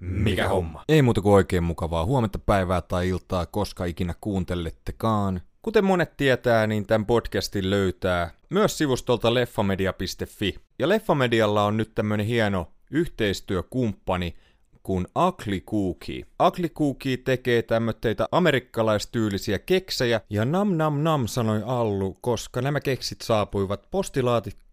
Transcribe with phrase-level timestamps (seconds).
[0.00, 0.84] Mikä homma?
[0.88, 5.40] Ei muuta kuin oikein mukavaa huomenta päivää tai iltaa, koska ikinä kuuntelettekaan.
[5.62, 10.54] Kuten monet tietää, niin tämän podcastin löytää myös sivustolta leffamedia.fi.
[10.78, 14.34] Ja Leffamedialla on nyt tämmönen hieno yhteistyökumppani
[14.82, 16.26] kuin Ugly Cookie.
[16.46, 23.20] Ugly Cookie tekee tämmöitä amerikkalaistyylisiä keksejä, ja nam nam nam sanoi Allu, koska nämä keksit
[23.20, 24.63] saapuivat postilaatikkoon,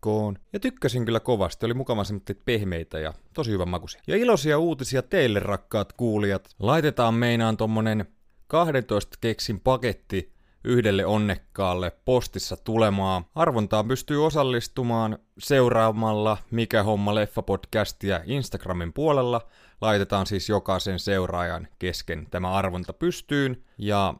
[0.53, 4.01] ja tykkäsin kyllä kovasti, oli mukava semmoitteet pehmeitä ja tosi hyvän makuisia.
[4.07, 8.05] Ja iloisia uutisia teille rakkaat kuulijat, laitetaan meinaan tommonen
[8.47, 10.33] 12 keksin paketti
[10.63, 13.25] yhdelle onnekkaalle postissa tulemaan.
[13.35, 19.41] Arvontaan pystyy osallistumaan seuraamalla Mikä homma leffa podcastia Instagramin puolella.
[19.81, 24.13] Laitetaan siis jokaisen seuraajan kesken tämä arvonta pystyyn ja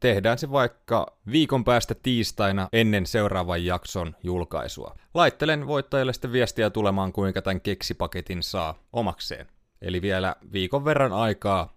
[0.00, 4.94] tehdään se vaikka viikon päästä tiistaina ennen seuraavan jakson julkaisua.
[5.14, 9.46] Laittelen voittajalle sitten viestiä tulemaan, kuinka tämän keksipaketin saa omakseen.
[9.82, 11.76] Eli vielä viikon verran aikaa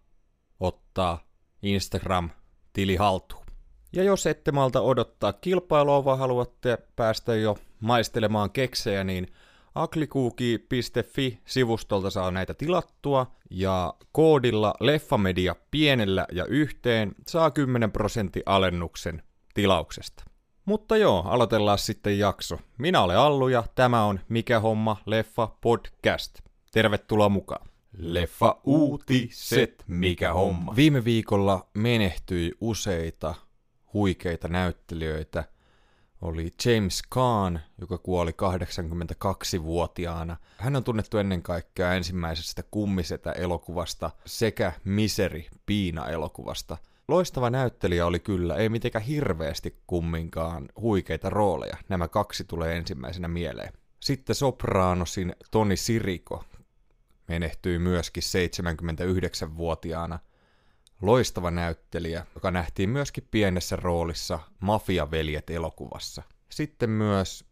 [0.59, 1.23] ottaa
[1.63, 3.45] Instagram-tili haltuun.
[3.93, 9.27] Ja jos ette malta odottaa kilpailua, vaan haluatte päästä jo maistelemaan keksejä, niin
[9.75, 20.23] aklikuuki.fi-sivustolta saa näitä tilattua, ja koodilla Leffamedia pienellä ja yhteen saa 10 prosentin alennuksen tilauksesta.
[20.65, 22.59] Mutta joo, aloitellaan sitten jakso.
[22.77, 26.39] Minä olen Allu ja tämä on Mikä homma leffa podcast.
[26.71, 27.67] Tervetuloa mukaan.
[27.97, 30.75] Leffa uutiset, mikä homma?
[30.75, 33.35] Viime viikolla menehtyi useita
[33.93, 35.43] huikeita näyttelijöitä.
[36.21, 40.37] Oli James Caan, joka kuoli 82-vuotiaana.
[40.57, 46.77] Hän on tunnettu ennen kaikkea ensimmäisestä kummisetä-elokuvasta sekä Miseri Piina-elokuvasta.
[47.07, 51.77] Loistava näyttelijä oli kyllä, ei mitenkään hirveästi kumminkaan huikeita rooleja.
[51.89, 53.73] Nämä kaksi tulee ensimmäisenä mieleen.
[53.99, 56.43] Sitten Sopranosin Toni Siriko
[57.27, 60.19] menehtyi myöskin 79-vuotiaana–
[61.01, 66.23] loistava näyttelijä, joka nähtiin myöskin pienessä roolissa Mafiaveljet-elokuvassa.
[66.49, 67.45] Sitten myös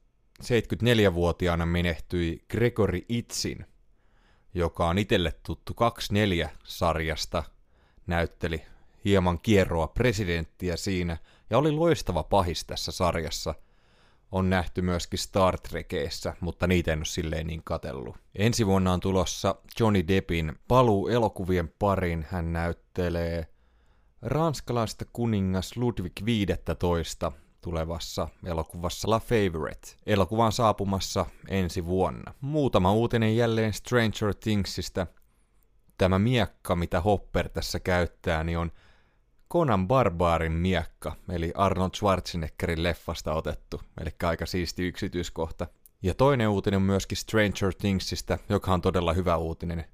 [0.44, 3.66] 74-vuotiaana menehtyi Gregory Itsin,
[4.54, 7.44] joka on itselle tuttu 24-sarjasta,
[8.08, 8.62] näytteli
[9.06, 11.18] hieman kierroa presidenttiä siinä
[11.50, 13.56] ja oli loistava pahis tässä sarjassa–
[14.32, 18.16] on nähty myöskin Star Trekeissä, mutta niitä en ole silleen niin katellut.
[18.36, 22.26] Ensi vuonna on tulossa Johnny Deppin paluu elokuvien parin.
[22.30, 23.48] Hän näyttelee
[24.22, 27.32] ranskalaista kuningas Ludwig 15
[27.62, 29.88] tulevassa elokuvassa La Favorite.
[30.06, 32.34] Elokuva on saapumassa ensi vuonna.
[32.42, 35.08] Muutama uutinen jälleen Stranger Thingsista.
[35.98, 38.72] Tämä miekka, mitä Hopper tässä käyttää, niin on
[39.54, 45.68] Conan Barbarin miekka, eli Arnold Schwarzeneggerin leffasta otettu, eli aika siisti yksityiskohta.
[46.04, 49.86] Ja toinen uutinen on myöskin Stranger Thingsista, joka on todella hyvä uutinen.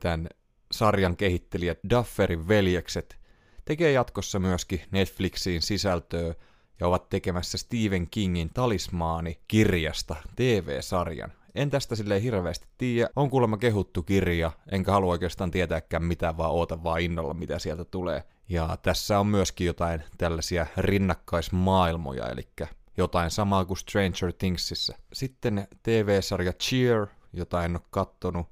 [0.00, 0.28] Tämän
[0.72, 3.18] sarjan kehittelijät Dufferin veljekset
[3.64, 6.34] tekee jatkossa myöskin Netflixiin sisältöä
[6.80, 11.32] ja ovat tekemässä Stephen Kingin Talismaani-kirjasta TV-sarjan.
[11.54, 13.08] En tästä silleen hirveästi tiedä.
[13.16, 17.84] On kuulemma kehuttu kirja, enkä halua oikeastaan tietääkään mitään, vaan oota vaan innolla, mitä sieltä
[17.84, 18.24] tulee.
[18.48, 22.48] Ja tässä on myöskin jotain tällaisia rinnakkaismaailmoja, eli
[22.96, 24.94] jotain samaa kuin Stranger Thingsissä.
[25.12, 28.46] Sitten TV-sarja Cheer, jota en ole kattonut,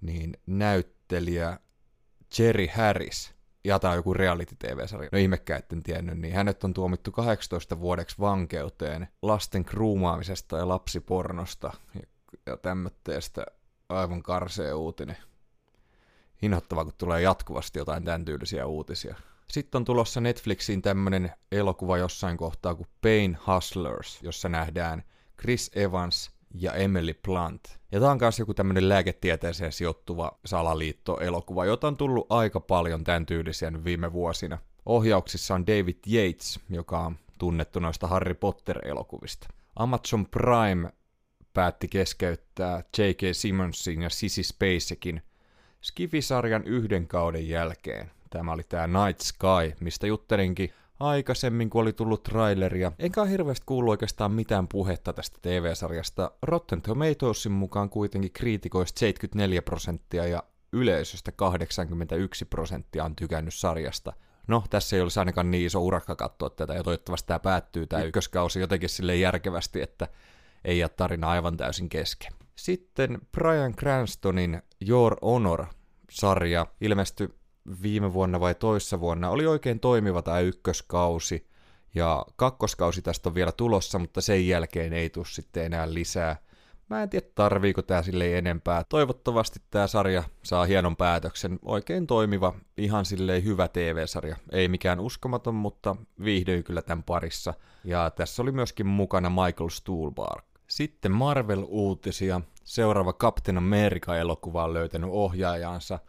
[0.00, 1.58] niin näyttelijä
[2.38, 3.34] Jerry Harris,
[3.64, 8.16] ja tämä on joku reality-tv-sarja, no ihmekään etten tiennyt, niin hänet on tuomittu 18 vuodeksi
[8.20, 12.00] vankeuteen lasten kruumaamisesta ja lapsipornosta ja,
[12.46, 13.46] ja tämmöistä
[13.88, 15.16] aivan karsea uutinen
[16.42, 19.14] inhottavaa, kun tulee jatkuvasti jotain tämän tyylisiä uutisia.
[19.48, 25.02] Sitten on tulossa Netflixiin tämmönen elokuva jossain kohtaa kuin Pain Hustlers, jossa nähdään
[25.40, 27.62] Chris Evans ja Emily Blunt.
[27.92, 33.26] Ja tää on myös joku tämmönen lääketieteeseen sijoittuva salaliitto-elokuva, jota on tullut aika paljon tämän
[33.26, 34.58] tyylisiä viime vuosina.
[34.86, 39.48] Ohjauksissa on David Yates, joka on tunnettu noista Harry Potter-elokuvista.
[39.76, 40.92] Amazon Prime
[41.52, 43.20] päätti keskeyttää J.K.
[43.32, 45.22] Simonsin ja Sissy Spacekin
[45.82, 48.10] Skifisarjan yhden kauden jälkeen.
[48.30, 52.92] Tämä oli tämä Night Sky, mistä juttelinkin aikaisemmin, kun oli tullut traileria.
[52.98, 56.30] Enkä hirveästi kuullut oikeastaan mitään puhetta tästä TV-sarjasta.
[56.42, 60.42] Rotten Tomatoesin mukaan kuitenkin kriitikoista 74 prosenttia ja
[60.72, 64.12] yleisöstä 81 prosenttia on tykännyt sarjasta.
[64.48, 68.02] No, tässä ei olisi ainakaan niin iso urakka katsoa tätä, ja toivottavasti tämä päättyy tämä
[68.02, 70.08] ykköskausi jotenkin sille järkevästi, että
[70.64, 72.32] ei jää tarina aivan täysin kesken.
[72.56, 77.28] Sitten Brian Cranstonin Your Honor-sarja ilmestyi
[77.82, 79.30] viime vuonna vai toissa vuonna.
[79.30, 81.46] Oli oikein toimiva tämä ykköskausi,
[81.94, 86.36] ja kakkoskausi tästä on vielä tulossa, mutta sen jälkeen ei tule sitten enää lisää.
[86.90, 88.84] Mä en tiedä tarviiko tää sille enempää.
[88.84, 91.58] Toivottavasti tää sarja saa hienon päätöksen.
[91.64, 94.36] Oikein toimiva, ihan silleen hyvä TV-sarja.
[94.52, 97.54] Ei mikään uskomaton, mutta viihdyin kyllä tämän parissa.
[97.84, 100.44] Ja tässä oli myöskin mukana Michael Stuhlbarg.
[100.72, 102.40] Sitten Marvel-uutisia.
[102.64, 105.98] Seuraava Captain America-elokuva on löytänyt ohjaajansa–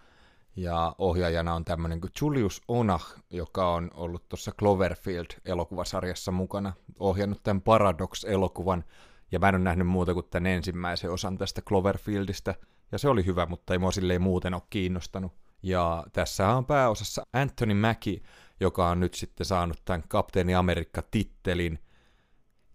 [0.55, 7.61] ja ohjaajana on tämmöinen kuin Julius Onah, joka on ollut tuossa Cloverfield-elokuvasarjassa mukana, ohjannut tämän
[7.61, 8.83] Paradox-elokuvan,
[9.31, 12.55] ja mä en ole nähnyt muuta kuin tämän ensimmäisen osan tästä Cloverfieldistä,
[12.91, 15.31] ja se oli hyvä, mutta ei mua silleen muuten ole kiinnostanut.
[15.63, 18.21] Ja tässä on pääosassa Anthony Mackie,
[18.59, 21.79] joka on nyt sitten saanut tämän Kapteeni Amerikka-tittelin,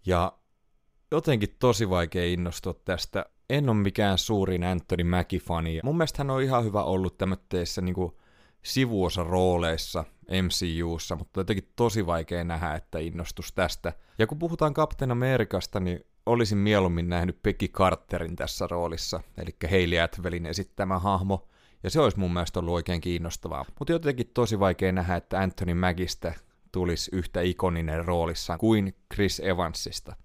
[0.07, 0.33] ja
[1.11, 5.81] jotenkin tosi vaikea innostua tästä en ole mikään suurin Anthony Mackie-fani.
[5.83, 8.21] Mun mielestä hän on ihan hyvä ollut tämmöissä niinku
[8.63, 10.05] sivuosa rooleissa
[10.43, 13.93] MCUssa, mutta jotenkin tosi vaikea nähdä, että innostus tästä.
[14.19, 20.01] Ja kun puhutaan Captain Amerikasta, niin olisin mieluummin nähnyt Peggy Carterin tässä roolissa, eli Hayley
[20.01, 21.49] Atwellin esittämä hahmo,
[21.83, 23.65] ja se olisi mun mielestä ollut oikein kiinnostavaa.
[23.79, 26.33] Mutta jotenkin tosi vaikea nähdä, että Anthony Maggista
[26.73, 30.17] tulisi yhtä ikoninen roolissa kuin Chris Evansista.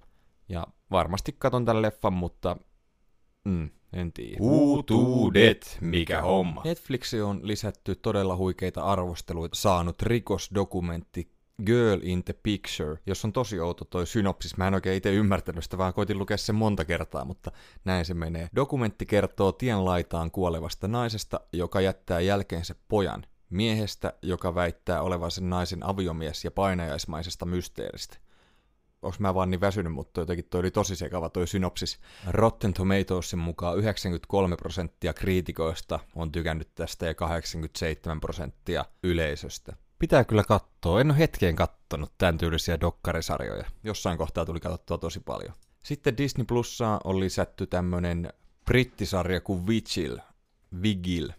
[0.54, 2.58] Ja varmasti katon tämän leffan, mutta
[3.46, 4.38] Mm, en tiedä.
[4.40, 6.62] Uutuudet, mikä homma.
[6.66, 11.34] Netflixi on lisätty todella huikeita arvosteluita saanut rikosdokumentti
[11.66, 14.58] Girl in the Picture, jos on tosi outo toi synopsis.
[14.58, 17.52] Mä en oikein itse ymmärtänyt sitä, vaan koitin lukea sen monta kertaa, mutta
[17.86, 18.50] näin se menee.
[18.56, 25.86] Dokumentti kertoo tien laitaan kuolevasta naisesta, joka jättää jälkeensä pojan, miehestä, joka väittää olevansa naisen
[25.86, 28.18] aviomies ja painajaismaisesta mysteeristä
[29.04, 32.00] onko mä vaan niin väsynyt, mutta jotenkin toi oli tosi sekava toi synopsis.
[32.28, 39.76] Rotten Tomatoesin mukaan 93 prosenttia kriitikoista on tykännyt tästä ja 87 prosenttia yleisöstä.
[40.00, 41.02] Pitää kyllä katsoa.
[41.02, 43.66] En ole hetkeen kattonut tämän tyylisiä dokkarisarjoja.
[43.84, 45.54] Jossain kohtaa tuli katsottua tosi paljon.
[45.84, 48.34] Sitten Disney Plussa on lisätty tämmönen
[48.66, 50.18] brittisarja kuin Vigil,
[50.82, 51.30] Vigil,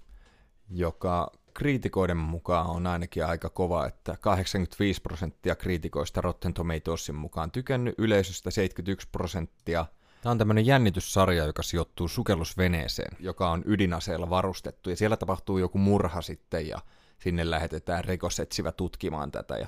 [0.70, 7.94] joka kriitikoiden mukaan on ainakin aika kova, että 85 prosenttia kriitikoista Rotten Tomatoesin mukaan tykännyt,
[7.98, 9.86] yleisöstä 71 prosenttia.
[10.22, 15.78] Tämä on tämmöinen jännityssarja, joka sijoittuu sukellusveneeseen, joka on ydinaseella varustettu, ja siellä tapahtuu joku
[15.78, 16.78] murha sitten, ja
[17.18, 19.66] sinne lähetetään rikosetsivä tutkimaan tätä, ja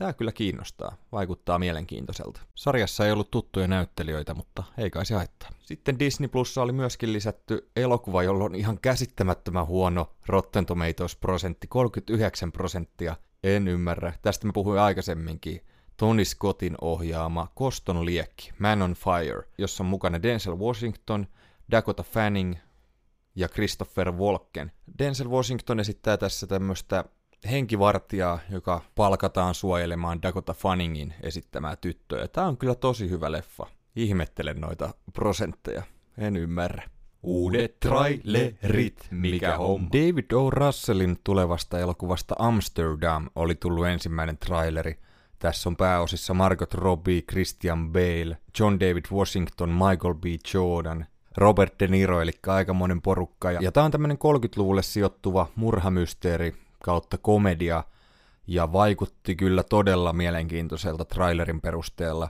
[0.00, 2.40] Tämä kyllä kiinnostaa, vaikuttaa mielenkiintoiselta.
[2.54, 5.50] Sarjassa ei ollut tuttuja näyttelijöitä, mutta ei kai se haittaa.
[5.58, 11.66] Sitten Disney Plussa oli myöskin lisätty elokuva, jolla on ihan käsittämättömän huono Rotten Tomatoes prosentti,
[11.66, 13.16] 39 prosenttia.
[13.44, 14.12] En ymmärrä.
[14.22, 15.64] Tästä mä puhuin aikaisemminkin.
[15.96, 21.26] Tony Scottin ohjaama Koston liekki, Man on Fire, jossa on mukana Denzel Washington,
[21.70, 22.54] Dakota Fanning
[23.34, 24.72] ja Christopher Walken.
[24.98, 27.04] Denzel Washington esittää tässä tämmöistä
[27.50, 32.28] henkivartijaa, joka palkataan suojelemaan Dakota Fanningin esittämää tyttöä.
[32.28, 33.66] Tämä on kyllä tosi hyvä leffa.
[33.96, 35.82] Ihmettelen noita prosentteja.
[36.18, 36.82] En ymmärrä.
[37.22, 39.88] Uudet trailerit, mikä on.
[39.92, 40.50] David O.
[40.50, 44.98] Russellin tulevasta elokuvasta Amsterdam oli tullut ensimmäinen traileri.
[45.38, 50.24] Tässä on pääosissa Margot Robbie, Christian Bale, John David Washington, Michael B.
[50.54, 53.52] Jordan, Robert De Niro, eli aikamoinen porukka.
[53.52, 57.84] Ja, ja tämä on tämmöinen 30-luvulle sijoittuva murhamysteeri, kautta komedia,
[58.46, 62.28] ja vaikutti kyllä todella mielenkiintoiselta trailerin perusteella.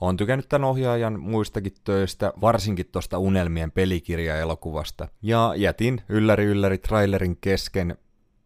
[0.00, 5.08] Olen tykännyt tämän ohjaajan muistakin töistä, varsinkin tuosta Unelmien pelikirja-elokuvasta.
[5.22, 7.98] Ja jätin ylläri ylläri trailerin kesken,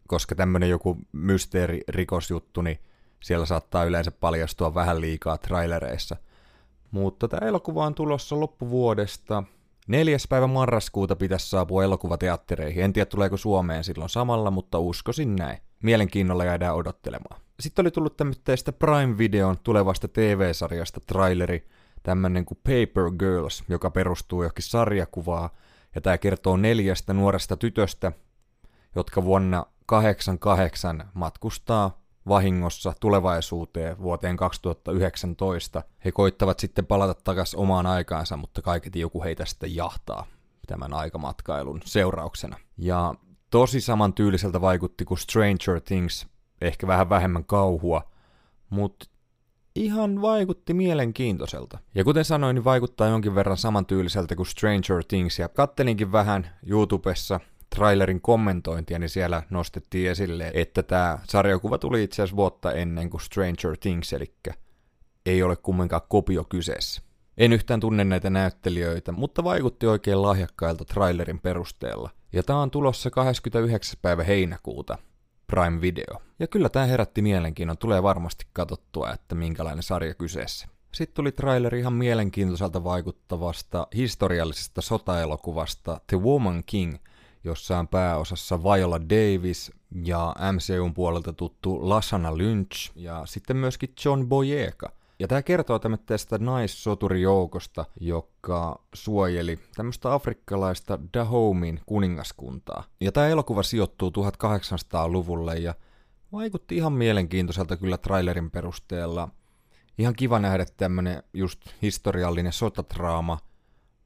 [0.07, 2.79] koska tämmönen joku mysteeri-rikosjuttu, niin
[3.23, 6.15] siellä saattaa yleensä paljastua vähän liikaa trailereissa.
[6.91, 9.43] Mutta tämä elokuva on tulossa loppuvuodesta,
[9.87, 12.83] Neljäs päivä marraskuuta pitäisi saapua elokuvateattereihin.
[12.83, 15.57] En tiedä tuleeko Suomeen silloin samalla, mutta uskoisin näin.
[15.83, 17.41] Mielenkiinnolla jäädään odottelemaan.
[17.59, 21.67] Sitten oli tullut tämmöistä Prime-videon tulevasta TV-sarjasta traileri,
[22.03, 25.49] tämmönen kuin Paper Girls, joka perustuu johonkin sarjakuvaa,
[25.95, 28.11] ja tämä kertoo neljästä nuoresta tytöstä,
[28.95, 35.83] jotka vuonna 88 matkustaa vahingossa tulevaisuuteen vuoteen 2019.
[36.05, 40.25] He koittavat sitten palata takaisin omaan aikaansa, mutta kaiket joku heitä sitten jahtaa
[40.67, 42.57] tämän aikamatkailun seurauksena.
[42.77, 43.15] Ja
[43.49, 46.27] tosi samantyyliseltä vaikutti kuin Stranger Things,
[46.61, 48.11] ehkä vähän vähemmän kauhua,
[48.69, 49.05] mutta
[49.75, 51.79] ihan vaikutti mielenkiintoiselta.
[51.95, 57.39] Ja kuten sanoin, niin vaikuttaa jonkin verran samantyyliseltä kuin Stranger Things, ja kattelinkin vähän YouTubessa
[57.77, 63.21] trailerin kommentointia, niin siellä nostettiin esille, että tämä sarjakuva tuli itse asiassa vuotta ennen kuin
[63.21, 64.33] Stranger Things, eli
[65.25, 67.01] ei ole kumminkaan kopio kyseessä.
[67.37, 72.09] En yhtään tunne näitä näyttelijöitä, mutta vaikutti oikein lahjakkailta trailerin perusteella.
[72.33, 73.99] Ja tämä on tulossa 29.
[74.01, 74.97] päivä heinäkuuta,
[75.47, 76.21] Prime Video.
[76.39, 80.67] Ja kyllä tämä herätti mielenkiinnon, tulee varmasti katsottua, että minkälainen sarja kyseessä.
[80.93, 86.95] Sitten tuli traileri ihan mielenkiintoiselta vaikuttavasta historiallisesta sotaelokuvasta The Woman King,
[87.47, 89.71] jossa on pääosassa Viola Davis
[90.03, 94.91] ja MCUn puolelta tuttu Lasana Lynch ja sitten myöskin John Boyega.
[95.19, 102.83] Ja tämä kertoo tämmöistä naissoturijoukosta, joka suojeli tämmöistä afrikkalaista Dahomin kuningaskuntaa.
[103.01, 105.75] Ja tämä elokuva sijoittuu 1800-luvulle ja
[106.31, 109.29] vaikutti ihan mielenkiintoiselta kyllä trailerin perusteella.
[109.97, 113.39] Ihan kiva nähdä tämmönen just historiallinen sotatraama,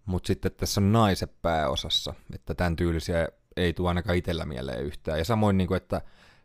[0.06, 3.28] mutta sitten tässä on naiset pääosassa, että tämän tyylisiä
[3.58, 5.18] ei tule ainakaan itsellä mieleen yhtään.
[5.18, 6.02] Ja samoin, niin kuin, että,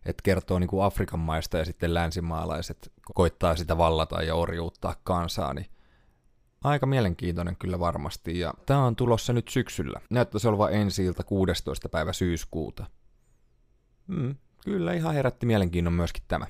[0.06, 5.54] että kertoo niin kuin Afrikan maista ja sitten länsimaalaiset koittaa sitä vallata ja orjuuttaa kansaa,
[5.54, 5.66] niin
[6.64, 8.38] aika mielenkiintoinen kyllä varmasti.
[8.38, 10.00] Ja tämä on tulossa nyt syksyllä.
[10.10, 11.88] Näyttäisi olevan ensi ilta 16.
[11.88, 12.86] päivä syyskuuta.
[14.06, 14.34] Mm,
[14.64, 16.46] kyllä ihan herätti mielenkiinnon myöskin tämä.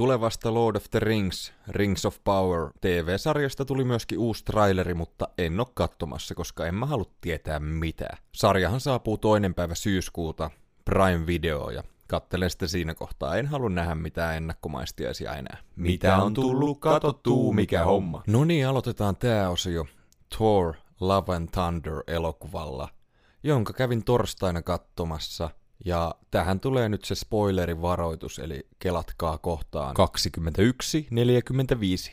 [0.00, 5.60] Tulevasta Lord of the Rings, Rings of Power TV-sarjasta tuli myöskin uusi traileri, mutta en
[5.60, 8.18] ole katsomassa, koska en mä halua tietää mitään.
[8.32, 10.50] Sarjahan saapuu toinen päivä syyskuuta
[10.84, 13.36] Prime Video ja kattelen sitten siinä kohtaa.
[13.36, 15.58] En halua nähdä mitään ennakkomaistiaisia enää.
[15.76, 18.22] Mitä on tullut katottuu, mikä homma?
[18.26, 19.86] No niin, aloitetaan tää osio
[20.36, 22.88] Thor Love and Thunder elokuvalla,
[23.42, 25.50] jonka kävin torstaina katsomassa–
[25.84, 29.96] ja tähän tulee nyt se spoilerin varoitus, eli kelatkaa kohtaan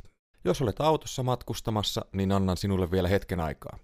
[0.03, 0.07] 21.45.
[0.45, 3.79] Jos olet autossa matkustamassa, niin annan sinulle vielä hetken aikaa.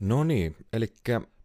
[0.00, 0.94] No niin, eli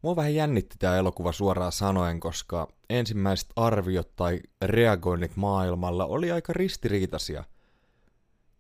[0.02, 6.54] mua vähän jännitti tämä elokuva suoraan sanoen, koska ensimmäiset arviot tai reagoinnit maailmalla oli aika
[6.54, 7.44] ristiriitaisia.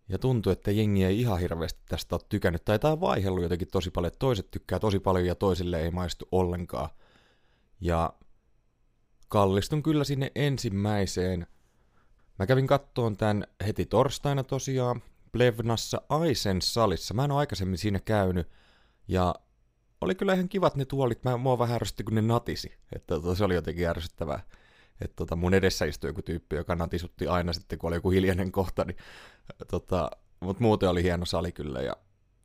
[0.10, 3.92] Ja tuntuu, että jengi ei ihan hirveästi tästä ole tykännyt, tai tämä vaihellut jotenkin tosi
[3.92, 6.90] paljon, toiset tykkää tosi paljon ja toisille ei maistu ollenkaan–
[7.82, 8.14] ja
[9.28, 11.48] kallistun kyllä sinne ensimmäiseen.
[12.40, 15.02] Mä kävin kattoon tän heti torstaina tosiaan
[15.32, 17.14] Plevnassa Aisen salissa.
[17.14, 18.50] Mä en ole aikaisemmin siinä käynyt.
[19.08, 19.36] Ja
[20.02, 21.24] oli kyllä ihan kivat ne tuolit.
[21.24, 22.74] Mä, mua vähän ärsytti, kun ne natisi.
[22.96, 24.44] Että tota, se oli jotenkin ärsyttävää.
[25.02, 28.52] Että tota, mun edessä istui joku tyyppi, joka natisutti aina sitten, kun oli joku hiljainen
[28.52, 28.86] kohta.
[28.86, 28.98] Niin,
[29.68, 31.96] tota, mutta muuten oli hieno sali kyllä ja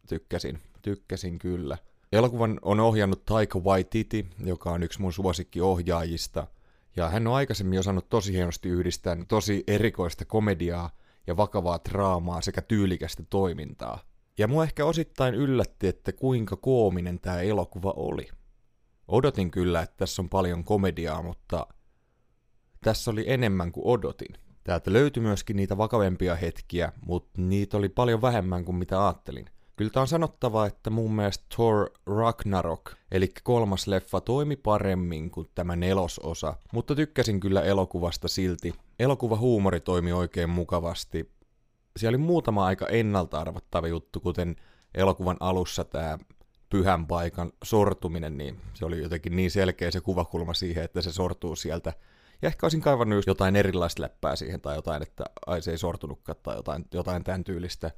[0.09, 1.79] tykkäsin, tykkäsin kyllä.
[2.13, 6.47] Elokuvan on ohjannut Taika Waititi, joka on yksi mun suosikkiohjaajista,
[6.97, 10.91] ja hän on aikaisemmin osannut tosi hienosti yhdistää tosi erikoista komediaa
[11.27, 14.01] ja vakavaa draamaa sekä tyylikästä toimintaa.
[14.39, 18.29] Ja mua ehkä osittain yllätti, että kuinka koominen tämä elokuva oli.
[19.09, 21.67] Odotin kyllä, että tässä on paljon komediaa, mutta
[22.85, 24.37] tässä oli enemmän kuin odotin.
[24.65, 29.47] Täältä löytyi myöskin niitä vakavempia hetkiä, mutta niitä oli paljon vähemmän kuin mitä ajattelin.
[29.81, 35.77] Kyllä on sanottava, että mun mielestä Thor Ragnarok, eli kolmas leffa, toimi paremmin kuin tämä
[35.77, 38.75] nelososa, mutta tykkäsin kyllä elokuvasta silti.
[38.99, 41.33] Elokuva huumori toimi oikein mukavasti.
[41.97, 44.57] Siellä oli muutama aika ennalta arvattava juttu, kuten
[44.95, 46.19] elokuvan alussa tämä
[46.71, 51.57] pyhän paikan sortuminen, niin se oli jotenkin niin selkeä se kuvakulma siihen, että se sortuu
[51.57, 51.93] sieltä.
[52.43, 56.39] Ja ehkä olisin kaivannut jotain erilaista läppää siihen tai jotain, että ai se ei sortunutkaan
[56.43, 57.91] tai jotain, jotain tämän tyylistä.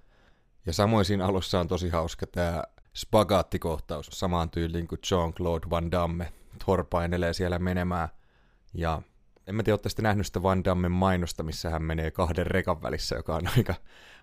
[0.66, 2.62] Ja samoin siinä alussa on tosi hauska tämä
[2.96, 6.32] spagaattikohtaus samaan tyyliin kuin Jean-Claude Van Damme.
[6.64, 8.08] Thor painelee siellä menemään.
[8.74, 9.02] Ja
[9.46, 13.16] en mä tiedä, olette nähnyt sitä Van Dammen mainosta, missä hän menee kahden rekan välissä,
[13.16, 13.74] joka on aika,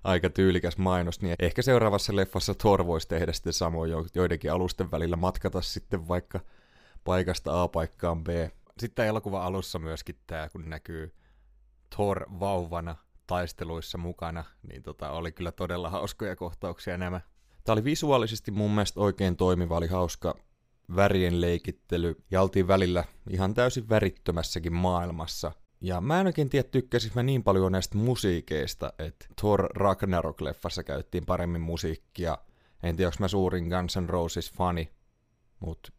[0.03, 1.21] aika tyylikäs mainos.
[1.21, 6.39] Niin ehkä seuraavassa leffassa Thor voisi tehdä sitten samoin joidenkin alusten välillä matkata sitten vaikka
[7.03, 8.27] paikasta A paikkaan B.
[8.79, 11.13] Sitten elokuva alussa myöskin tämä, kun näkyy
[11.95, 12.95] Thor vauvana
[13.29, 17.21] taisteluissa mukana, niin tota, oli kyllä todella hauskoja kohtauksia nämä.
[17.63, 20.35] Tämä oli visuaalisesti mun mielestä oikein toimiva, oli hauska
[20.95, 25.51] värien leikittely ja oltiin välillä ihan täysin värittömässäkin maailmassa.
[25.81, 31.25] Ja mä en oikein tiedä, tykkäsin mä niin paljon näistä musiikeista, että Thor Ragnarok-leffassa käyttiin
[31.25, 32.37] paremmin musiikkia.
[32.83, 34.89] En tiedä, onko mä suurin Guns N' Roses fani,
[35.59, 35.91] mutta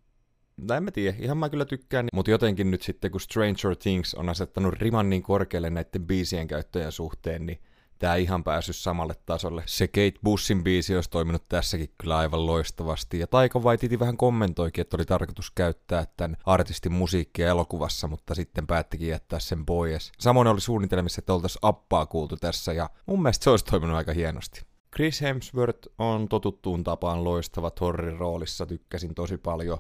[0.67, 4.14] tai en mä tiedä, ihan mä kyllä tykkään, mutta jotenkin nyt sitten kun Stranger Things
[4.14, 7.61] on asettanut riman niin korkealle näiden biisien käyttöjen suhteen, niin
[7.99, 9.62] tää ihan päässyt samalle tasolle.
[9.67, 14.83] Se Kate Bussin biisi olisi toiminut tässäkin kyllä aivan loistavasti, ja Taika Waititi vähän kommentoikin,
[14.83, 20.12] että oli tarkoitus käyttää tämän artistin musiikkia elokuvassa, mutta sitten päättikin jättää sen pois.
[20.19, 24.12] Samoin oli suunnitelmissa, että oltaisiin appaa kuultu tässä, ja mun mielestä se olisi toiminut aika
[24.12, 24.62] hienosti.
[24.95, 29.79] Chris Hemsworth on totuttuun tapaan loistava Thorin roolissa, tykkäsin tosi paljon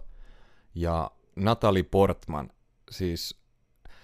[0.74, 2.50] ja Natalie Portman,
[2.90, 3.40] siis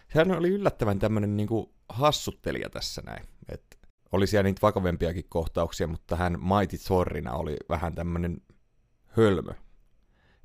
[0.09, 3.25] hän oli yllättävän tämmöinen niinku hassuttelija tässä näin.
[3.49, 3.79] Et
[4.13, 8.43] oli siellä niitä vakavempiakin kohtauksia, mutta hän Mighty Thorina oli vähän tämmöinen
[9.07, 9.53] hölmö.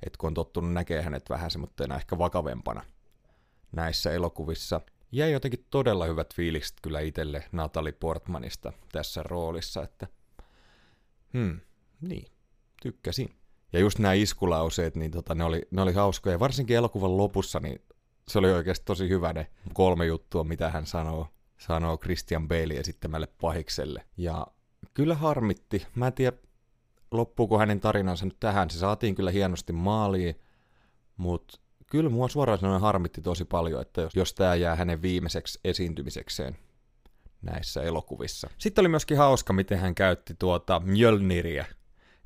[0.06, 2.84] Et kun on tottunut näkee hänet vähän semmoitteena ehkä vakavempana
[3.72, 4.82] näissä elokuvissa.
[5.12, 10.08] jäi jotenkin todella hyvät fiilikset kyllä itselle Natalie Portmanista tässä roolissa, että
[11.34, 11.60] hmm,
[12.02, 12.28] niin,
[12.82, 13.41] tykkäsin.
[13.74, 16.40] Ja just nämä iskulauseet, niin tota, ne, oli, ne oli hauskoja.
[16.40, 17.82] Varsinkin elokuvan lopussa, niin
[18.28, 23.28] se oli oikeasti tosi hyvä ne kolme juttua, mitä hän sanoo, sanoo Christian Bale esittämälle
[23.42, 24.06] pahikselle.
[24.18, 24.48] Ja
[24.94, 25.88] kyllä harmitti.
[25.96, 26.38] Mä en tiedä,
[27.12, 28.70] loppuuko hänen tarinansa nyt tähän.
[28.70, 30.36] Se saatiin kyllä hienosti maaliin,
[31.18, 35.60] mutta kyllä mua suoraan sanoen harmitti tosi paljon, että jos, jos tämä jää hänen viimeiseksi
[35.64, 36.58] esiintymisekseen
[37.42, 38.50] näissä elokuvissa.
[38.58, 41.66] Sitten oli myöskin hauska, miten hän käytti tuota Mjölniriä.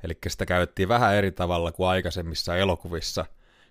[0.02, 3.26] Eli sitä käytettiin vähän eri tavalla kuin aikaisemmissa elokuvissa,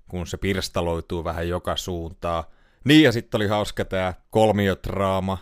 [0.08, 2.44] kun se pirstaloituu vähän joka suuntaan.
[2.84, 5.38] Niin, ja sitten oli hauska tämä kolmiotraama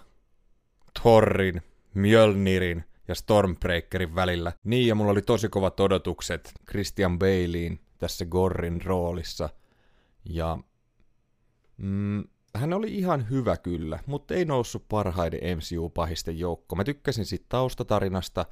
[1.01, 1.61] Thorin,
[1.93, 4.51] Mjölnirin ja Stormbreakerin välillä.
[4.63, 9.49] Niin, ja mulla oli tosi kovat odotukset Christian Balein tässä Gorrin roolissa.
[10.25, 10.57] Ja
[11.77, 12.23] mm,
[12.55, 16.75] hän oli ihan hyvä kyllä, mutta ei noussut parhaiden MCU-pahisten joukko.
[16.75, 18.45] Mä tykkäsin siitä taustatarinasta,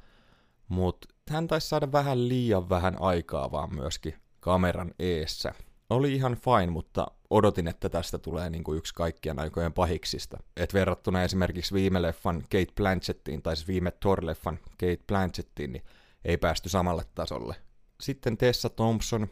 [0.68, 5.54] mutta hän taisi saada vähän liian vähän aikaa vaan myöskin kameran eessä.
[5.90, 10.42] Oli ihan fine, mutta odotin, että tästä tulee niin kuin yksi kaikkien aikojen pahiksista.
[10.56, 15.84] Et verrattuna esimerkiksi viime leffan Kate Blanchettiin, tai siis viime Thor-leffan Kate Blanchettiin, niin
[16.24, 17.56] ei päästy samalle tasolle.
[18.00, 19.28] Sitten Tessa Thompson,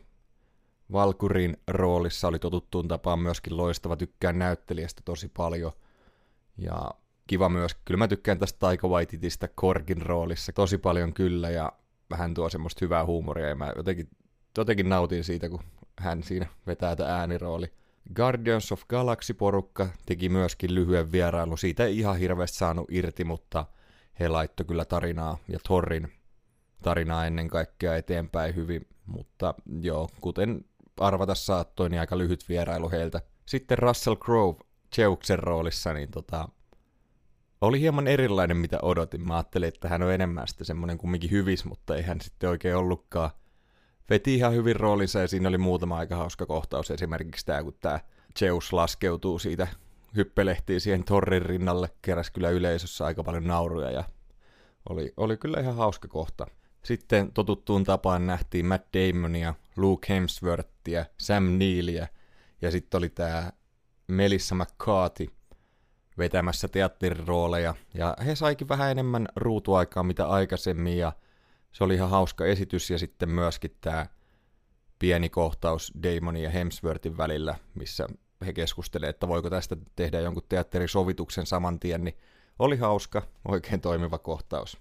[0.93, 5.73] Valkurin roolissa oli totuttuun tapaan myöskin loistava, tykkään näyttelijästä tosi paljon.
[6.59, 6.91] Ja
[7.27, 11.73] kiva myös, kyllä mä tykkään tästä Taika Waititista Korkin roolissa tosi paljon kyllä, ja
[12.17, 14.09] hän tuo semmoista hyvää huumoria, ja mä jotenkin,
[14.59, 15.61] jotenkin nautin siitä, kun
[15.99, 17.73] hän siinä vetää tätä äänirooli.
[18.15, 21.59] Guardians of Galaxy-porukka teki myöskin lyhyen vierailun.
[21.59, 23.67] Siitä ei ihan hirveästi saanut irti, mutta
[24.21, 26.13] he laittoi kyllä tarinaa ja Thorin
[26.83, 28.87] tarinaa ennen kaikkea eteenpäin hyvin.
[29.07, 30.65] Mutta joo, kuten
[31.01, 33.21] arvata saattoi, niin aika lyhyt vierailu heiltä.
[33.47, 34.59] Sitten Russell Crowe
[34.95, 36.49] Cheuksen roolissa, niin tota,
[37.61, 39.27] oli hieman erilainen, mitä odotin.
[39.27, 42.77] Mä ajattelin, että hän on enemmän sitten semmoinen kumminkin hyvis, mutta ei hän sitten oikein
[42.77, 43.31] ollutkaan.
[44.11, 46.91] Veti ihan hyvin roolinsa ja siinä oli muutama aika hauska kohtaus.
[46.91, 48.01] Esimerkiksi tämä, kun tämä
[48.39, 49.69] Zeus laskeutuu siitä,
[50.17, 54.05] hyppelehtii siihen Torrin rinnalle, keräs kyllä yleisössä aika paljon nauruja ja
[54.89, 56.47] oli, oli kyllä ihan hauska kohta.
[56.83, 62.07] Sitten totuttuun tapaan nähtiin Matt Damonia, Luke Hemsworthia, Sam Neillia
[62.63, 63.53] ja sitten oli tämä
[64.07, 65.27] Melissa McCarthy
[66.21, 67.75] vetämässä teatterirooleja.
[67.95, 71.13] Ja he saikin vähän enemmän ruutuaikaa mitä aikaisemmin ja
[71.73, 74.07] se oli ihan hauska esitys ja sitten myöskin tämä
[74.99, 78.07] pieni kohtaus Damonin ja Hemsworthin välillä, missä
[78.47, 82.19] he keskustelevat, että voiko tästä tehdä jonkun teatterisovituksen saman tien, niin
[82.59, 84.79] oli hauska, oikein toimiva kohtaus.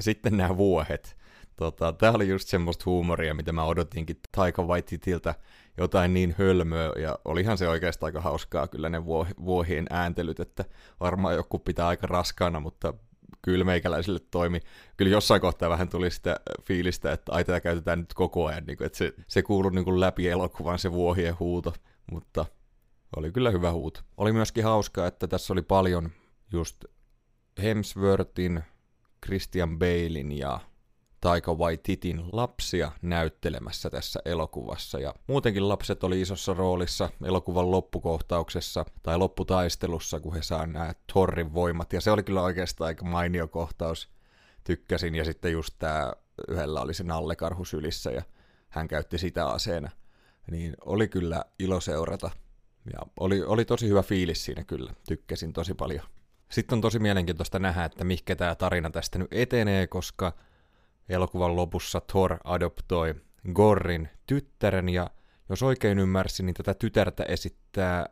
[0.00, 1.16] Sitten nämä vuohet.
[1.56, 5.34] Tota, tämä oli just semmoista huumoria, mitä mä odotinkin Taika Waititilta
[5.78, 9.04] jotain niin hölmöä, ja olihan se oikeastaan aika hauskaa kyllä ne
[9.44, 10.64] vuohien ääntelyt, että
[11.00, 12.94] varmaan joku pitää aika raskaana, mutta
[13.42, 14.60] kyllä meikäläisille toimi.
[14.96, 18.76] Kyllä jossain kohtaa vähän tuli sitä fiilistä, että ai tätä käytetään nyt koko ajan, niin
[18.76, 21.74] kuin, että se, se kuului niin kuin läpi elokuvan se vuohien huuto,
[22.12, 22.46] mutta
[23.16, 24.00] oli kyllä hyvä huuto.
[24.16, 26.10] Oli myöskin hauskaa, että tässä oli paljon
[26.52, 26.84] just
[27.62, 28.62] Hemsworthin,
[29.26, 30.60] Christian Balein ja
[31.20, 34.98] Taika Waititin lapsia näyttelemässä tässä elokuvassa.
[34.98, 41.54] Ja muutenkin lapset oli isossa roolissa elokuvan loppukohtauksessa tai lopputaistelussa, kun he saa nämä Thorrin
[41.54, 41.92] voimat.
[41.92, 44.08] Ja se oli kyllä oikeastaan aika mainio kohtaus.
[44.64, 45.14] Tykkäsin.
[45.14, 46.12] Ja sitten just tämä
[46.48, 48.22] yhdellä oli se nallekarhu sylissä ja
[48.68, 49.90] hän käytti sitä aseena.
[50.50, 52.30] Niin oli kyllä ilo seurata.
[52.92, 54.92] Ja oli, oli tosi hyvä fiilis siinä kyllä.
[55.08, 56.02] Tykkäsin tosi paljon.
[56.48, 60.32] Sitten on tosi mielenkiintoista nähdä, että mikä tämä tarina tästä nyt etenee, koska
[61.08, 63.14] elokuvan lopussa Thor adoptoi
[63.52, 65.10] Gorrin tyttären ja
[65.48, 68.06] jos oikein ymmärsin, niin tätä tytärtä esittää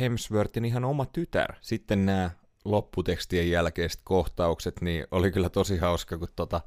[0.00, 1.54] Hemsworthin ihan oma tytär.
[1.60, 2.30] Sitten nämä
[2.64, 6.60] lopputekstien jälkeiset kohtaukset, niin oli kyllä tosi hauska, kun tota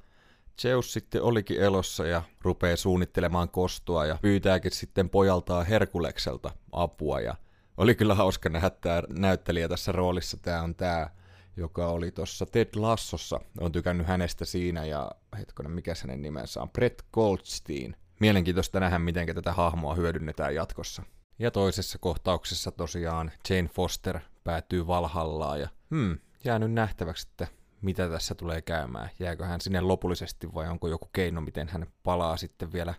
[0.61, 7.35] Zeus sitten olikin elossa ja rupeaa suunnittelemaan kostoa ja pyytääkin sitten pojaltaan Herkulekselta apua ja
[7.77, 10.37] oli kyllä hauska nähdä tämä näyttelijä tässä roolissa.
[10.41, 11.09] Tämä on tämä
[11.57, 13.39] joka oli tuossa Ted Lassossa.
[13.59, 16.69] on tykännyt hänestä siinä ja hetkonen, mikä hänen nimensä on?
[16.69, 17.95] Brett Goldstein.
[18.19, 21.03] Mielenkiintoista nähdä, miten tätä hahmoa hyödynnetään jatkossa.
[21.39, 27.47] Ja toisessa kohtauksessa tosiaan Jane Foster päätyy Valhallaan ja hmm, jää nyt nähtäväksi, että
[27.81, 29.09] mitä tässä tulee käymään.
[29.19, 32.93] Jääkö hän sinne lopullisesti vai onko joku keino, miten hän palaa sitten vielä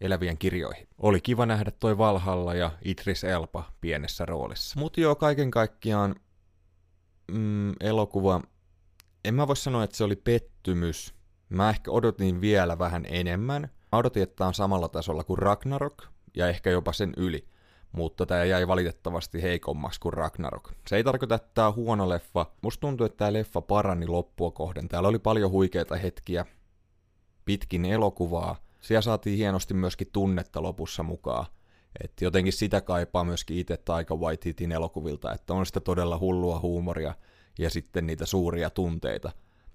[0.00, 0.88] elävien kirjoihin.
[0.98, 4.80] Oli kiva nähdä toi Valhalla ja Idris Elba pienessä roolissa.
[4.80, 6.14] Mutta joo, kaiken kaikkiaan
[7.32, 8.40] mm, elokuva,
[9.24, 11.14] en mä voi sanoa, että se oli pettymys.
[11.48, 13.62] Mä ehkä odotin vielä vähän enemmän.
[13.62, 16.02] Mä odotin, että tämä on samalla tasolla kuin Ragnarok,
[16.36, 17.46] ja ehkä jopa sen yli.
[17.92, 20.72] mutta tämä jäi valitettavasti heikommaksi kuin Ragnarok.
[20.86, 22.46] Se ei tarkoita, että tämä on huono leffa.
[22.62, 24.88] Musta tuntuu, että tämä leffa parani loppua kohden.
[24.88, 26.46] Täällä oli paljon huikeita hetkiä,
[27.44, 28.56] pitkin elokuvaa.
[28.80, 31.46] Siellä saatiin hienosti myöskin tunnetta lopussa mukaan.
[32.00, 37.14] Et jotenkin sitä kaipaa myöskin itse Taika Waititin elokuvilta, että on sitä todella hullua huumoria
[37.58, 39.32] ja sitten niitä suuria tunteita.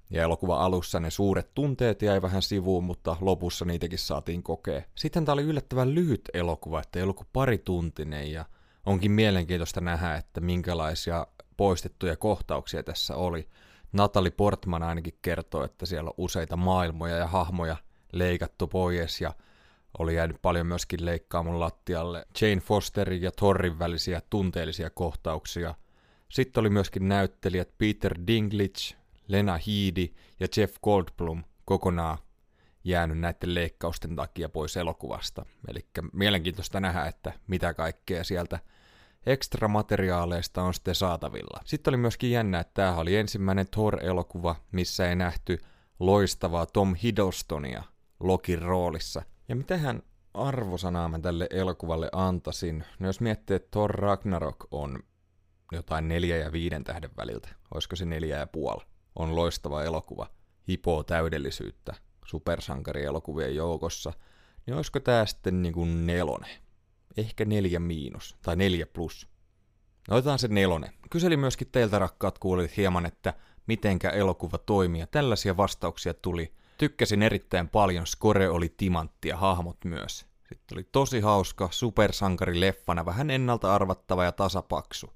[0.09, 4.81] Ja elokuva alussa ne suuret tunteet jäi vähän sivuun, mutta lopussa niitäkin saatiin kokea.
[4.95, 8.45] Sitten tämä oli yllättävän lyhyt elokuva, että ei ollut kuin pari tuntinen ja
[8.85, 11.27] onkin mielenkiintoista nähdä, että minkälaisia
[11.57, 13.47] poistettuja kohtauksia tässä oli.
[13.93, 17.77] Natalie Portman ainakin kertoo, että siellä on useita maailmoja ja hahmoja
[18.11, 19.33] leikattu pois ja
[19.99, 25.75] oli jäänyt paljon myöskin leikkaamun lattialle Jane Fosterin ja Torrin välisiä tunteellisia kohtauksia.
[26.29, 28.97] Sitten oli myöskin näyttelijät Peter Dinklage,
[29.27, 30.07] Lena Headey
[30.39, 32.17] ja Jeff Goldblum kokonaan
[32.83, 35.45] jäänyt näiden leikkausten takia pois elokuvasta.
[35.67, 35.79] Eli
[36.13, 38.59] mielenkiintoista nähdä, että mitä kaikkea sieltä
[39.25, 41.61] ekstra materiaaleista on sitten saatavilla.
[41.65, 45.57] Sitten oli myöskin jännä, että tämä oli ensimmäinen Thor-elokuva, missä ei nähty
[45.99, 47.83] loistavaa Tom Hiddlestonia
[48.19, 49.21] Lokin roolissa.
[49.49, 52.83] Ja mitähän arvosanaa mä tälle elokuvalle antaisin?
[52.99, 54.99] No jos miettii, että Thor Ragnarok on
[55.71, 60.27] jotain neljä ja viiden tähden väliltä, olisiko se neljä ja puoli, on loistava elokuva,
[60.67, 61.93] hipoo täydellisyyttä
[62.25, 64.13] supersankarielokuvien joukossa,
[64.65, 66.61] niin olisiko tämä sitten niin kuin nelonen?
[67.17, 69.27] Ehkä neljä miinus, tai neljä plus.
[70.09, 70.93] No otetaan se nelonen.
[71.09, 73.33] Kyselin myöskin teiltä rakkaat kuulijat hieman, että
[73.67, 76.53] mitenkä elokuva toimii, ja tällaisia vastauksia tuli.
[76.77, 80.25] Tykkäsin erittäin paljon, score oli timantti ja hahmot myös.
[80.49, 85.13] Sitten oli tosi hauska, supersankari leffana, vähän ennalta arvattava ja tasapaksu.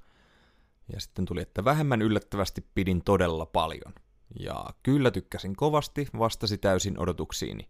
[0.94, 3.94] Ja sitten tuli, että vähemmän yllättävästi pidin todella paljon.
[4.40, 7.70] Ja kyllä tykkäsin kovasti, vastasi täysin odotuksiini.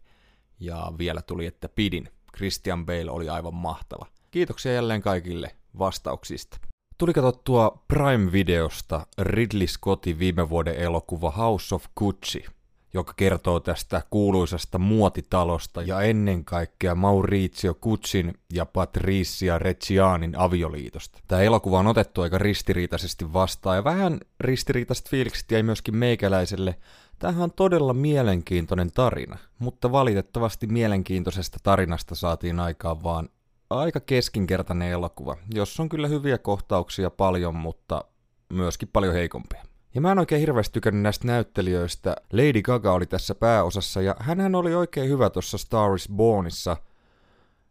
[0.59, 2.09] Ja vielä tuli, että pidin.
[2.37, 4.05] Christian Bale oli aivan mahtava.
[4.31, 6.57] Kiitoksia jälleen kaikille vastauksista.
[6.97, 12.45] Tuli katsottua Prime-videosta Ridley Scottin viime vuoden elokuva House of Gucci,
[12.93, 21.19] joka kertoo tästä kuuluisasta muotitalosta ja ennen kaikkea Maurizio Guccin ja Patricia Reggianin avioliitosta.
[21.27, 26.75] Tämä elokuva on otettu aika ristiriitaisesti vastaan ja vähän ristiriitaiset fiilikset jäi myöskin meikäläiselle.
[27.19, 33.29] Tämähän on todella mielenkiintoinen tarina, mutta valitettavasti mielenkiintoisesta tarinasta saatiin aikaan vaan
[33.69, 38.05] aika keskinkertainen elokuva, jossa on kyllä hyviä kohtauksia paljon, mutta
[38.49, 39.63] myöskin paljon heikompia.
[39.93, 42.15] Ja mä en oikein hirveästi tykännyt näistä näyttelijöistä.
[42.33, 46.77] Lady Gaga oli tässä pääosassa ja hän oli oikein hyvä tuossa Star is Bornissa.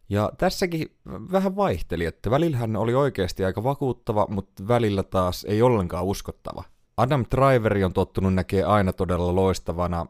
[0.09, 5.61] Ja tässäkin vähän vaihteli, että välillä hän oli oikeasti aika vakuuttava, mutta välillä taas ei
[5.61, 6.63] ollenkaan uskottava.
[6.97, 10.05] Adam Driveri on tottunut näkee aina todella loistavana.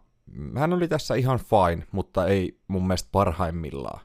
[0.57, 4.01] Hän oli tässä ihan fine, mutta ei mun mielestä parhaimmillaan.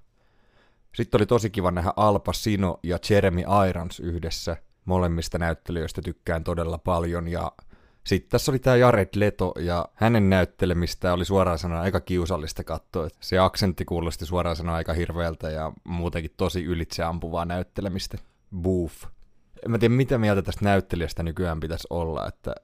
[0.95, 4.57] Sitten oli tosi kiva nähdä Alpa Sino ja Jeremy Irons yhdessä.
[4.85, 7.53] Molemmista näyttelijöistä tykkään todella paljon ja
[8.07, 13.09] sitten tässä oli tämä Jared Leto ja hänen näyttelemistä oli suoraan sanoen aika kiusallista katsoa.
[13.21, 18.19] Se aksentti kuulosti suoraan sanoen aika hirveältä ja muutenkin tosi ylitseampuvaa näyttelemistä.
[18.57, 19.05] Boof.
[19.65, 22.55] En mä tiedä mitä mieltä tästä näyttelijästä nykyään pitäisi olla, että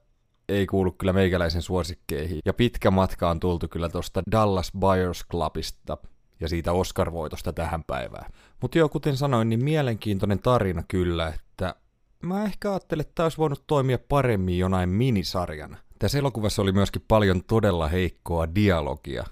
[0.49, 2.39] ei kuulu kyllä meikäläisen suosikkeihin.
[2.45, 5.97] Ja pitkä matka on tultu kyllä tuosta Dallas Buyers Clubista
[6.39, 8.31] ja siitä Oscar-voitosta tähän päivään.
[8.61, 11.75] Mutta joo, kuten sanoin, niin mielenkiintoinen tarina kyllä, että
[12.23, 15.77] mä ehkä ajattelin, että tämä olisi voinut toimia paremmin jonain minisarjana.
[15.99, 19.23] Tässä elokuvassa oli myöskin paljon todella heikkoa dialogia.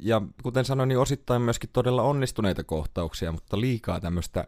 [0.00, 4.44] Ja kuten sanoin, niin osittain myöskin todella onnistuneita kohtauksia, mutta liikaa tämmöistä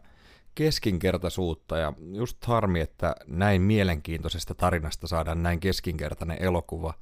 [0.55, 6.93] keskinkertaisuutta ja just harmi, että näin mielenkiintoisesta tarinasta saadaan näin keskinkertainen elokuva.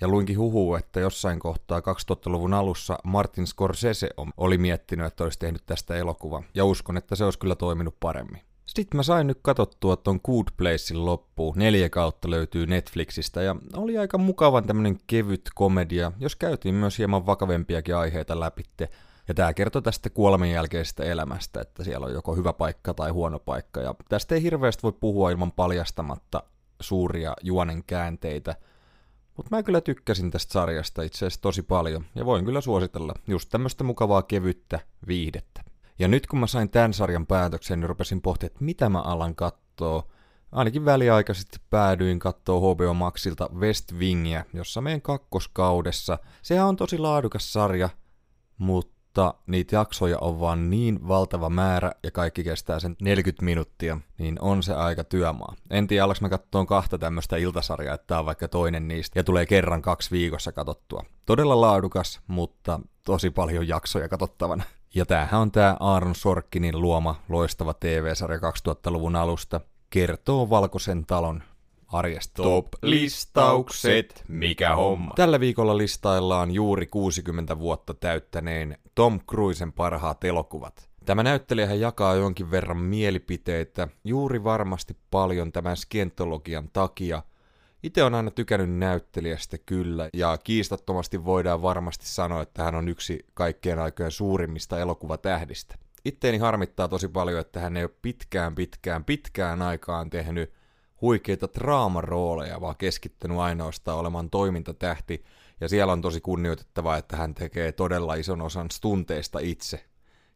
[0.00, 5.62] Ja luinkin huhuu, että jossain kohtaa 2000-luvun alussa Martin Scorsese oli miettinyt, että olisi tehnyt
[5.66, 6.42] tästä elokuva.
[6.54, 8.49] Ja uskon, että se olisi kyllä toiminut paremmin.
[8.74, 11.58] Sitten mä sain nyt katsottua ton Good Placein loppuun.
[11.58, 17.26] Neljä kautta löytyy Netflixistä ja oli aika mukavan tämmönen kevyt komedia, jos käytiin myös hieman
[17.26, 18.88] vakavempiakin aiheita läpitte.
[19.28, 23.38] Ja tämä kertoo tästä kuoleman jälkeisestä elämästä, että siellä on joko hyvä paikka tai huono
[23.38, 23.80] paikka.
[23.80, 26.42] Ja tästä ei hirveästi voi puhua ilman paljastamatta
[26.80, 28.56] suuria juonen käänteitä.
[29.36, 33.48] Mutta mä kyllä tykkäsin tästä sarjasta itse asiassa tosi paljon, ja voin kyllä suositella just
[33.50, 35.69] tämmöistä mukavaa kevyttä viihdettä.
[36.00, 39.34] Ja nyt kun mä sain tämän sarjan päätöksen, niin rupesin pohtimaan, että mitä mä alan
[39.34, 40.10] kattoo.
[40.52, 46.18] Ainakin väliaikaisesti päädyin kattoo HBO Maxilta West Wingia, jossa meidän kakkoskaudessa.
[46.42, 47.88] Sehän on tosi laadukas sarja,
[48.58, 54.38] mutta niitä jaksoja on vaan niin valtava määrä ja kaikki kestää sen 40 minuuttia, niin
[54.40, 55.54] on se aika työmaa.
[55.70, 59.24] En tiedä, alaks mä kattoon kahta tämmöistä iltasarjaa, että tää on vaikka toinen niistä, ja
[59.24, 61.04] tulee kerran kaksi viikossa katottua.
[61.26, 64.64] Todella laadukas, mutta tosi paljon jaksoja katsottavana.
[64.94, 69.60] Ja tämähän on tämä Aaron Sorkinin luoma loistava TV-sarja 2000-luvun alusta.
[69.90, 71.42] Kertoo Valkoisen talon
[71.86, 72.42] arjesta.
[72.42, 75.12] Top-listaukset, mikä homma.
[75.16, 80.90] Tällä viikolla listaillaan juuri 60 vuotta täyttäneen Tom Cruisen parhaat elokuvat.
[81.04, 87.22] Tämä näyttelijähän jakaa jonkin verran mielipiteitä, juuri varmasti paljon tämän skientologian takia.
[87.82, 93.26] Itse on aina tykännyt näyttelijästä kyllä, ja kiistattomasti voidaan varmasti sanoa, että hän on yksi
[93.34, 95.74] kaikkien aikojen suurimmista elokuvatähdistä.
[96.04, 100.52] Itteeni harmittaa tosi paljon, että hän ei ole pitkään, pitkään, pitkään aikaan tehnyt
[101.00, 105.24] huikeita draamarooleja, vaan keskittynyt ainoastaan olemaan toimintatähti,
[105.60, 109.84] ja siellä on tosi kunnioitettavaa, että hän tekee todella ison osan stunteista itse,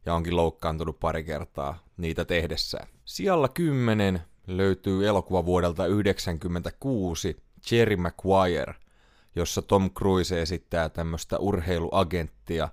[0.05, 2.87] ja onkin loukkaantunut pari kertaa niitä tehdessään.
[3.05, 7.37] Sijalla 10 löytyy elokuva vuodelta 1996
[7.71, 8.75] Jerry Maguire,
[9.35, 12.69] jossa Tom Cruise esittää tämmöistä urheiluagenttia,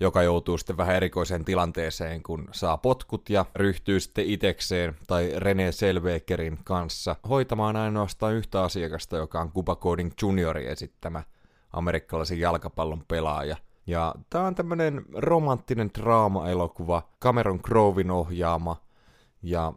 [0.00, 5.72] joka joutuu sitten vähän erikoiseen tilanteeseen, kun saa potkut ja ryhtyy sitten itekseen tai René
[5.72, 11.22] Selvekerin kanssa hoitamaan ainoastaan yhtä asiakasta, joka on Cuba Coding Juniorin esittämä
[11.72, 13.56] amerikkalaisen jalkapallon pelaaja–
[13.88, 18.76] ja tää on tämmönen romanttinen draama-elokuva, Cameron Crowein ohjaama,
[19.42, 19.72] ja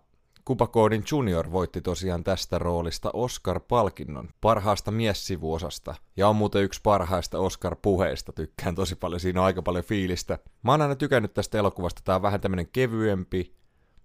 [0.51, 1.51] Cuba Gooding Jr.
[1.51, 5.95] voitti tosiaan tästä roolista Oscar-palkinnon parhaasta miessivuosasta.
[6.17, 10.39] Ja on muuten yksi parhaista Oscar-puheista, tykkään tosi paljon, siinä on aika paljon fiilistä.
[10.63, 13.55] Mä oon aina tykännyt tästä elokuvasta, tää on vähän tämmönen kevyempi,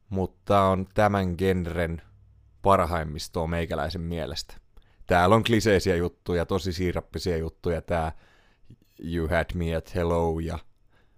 [0.09, 2.03] mutta on tämän genren
[2.63, 4.55] parhaimmistoa meikäläisen mielestä.
[5.07, 8.13] Täällä on kliseisiä juttuja, tosi siirappisia juttuja, tää
[9.05, 10.59] You Had Me at Hello ja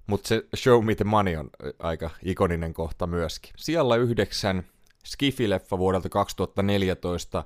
[0.07, 3.53] mutta se Show Me the Money on aika ikoninen kohta myöskin.
[3.57, 4.65] Siellä yhdeksän
[5.05, 7.45] Skifi-leffa vuodelta 2014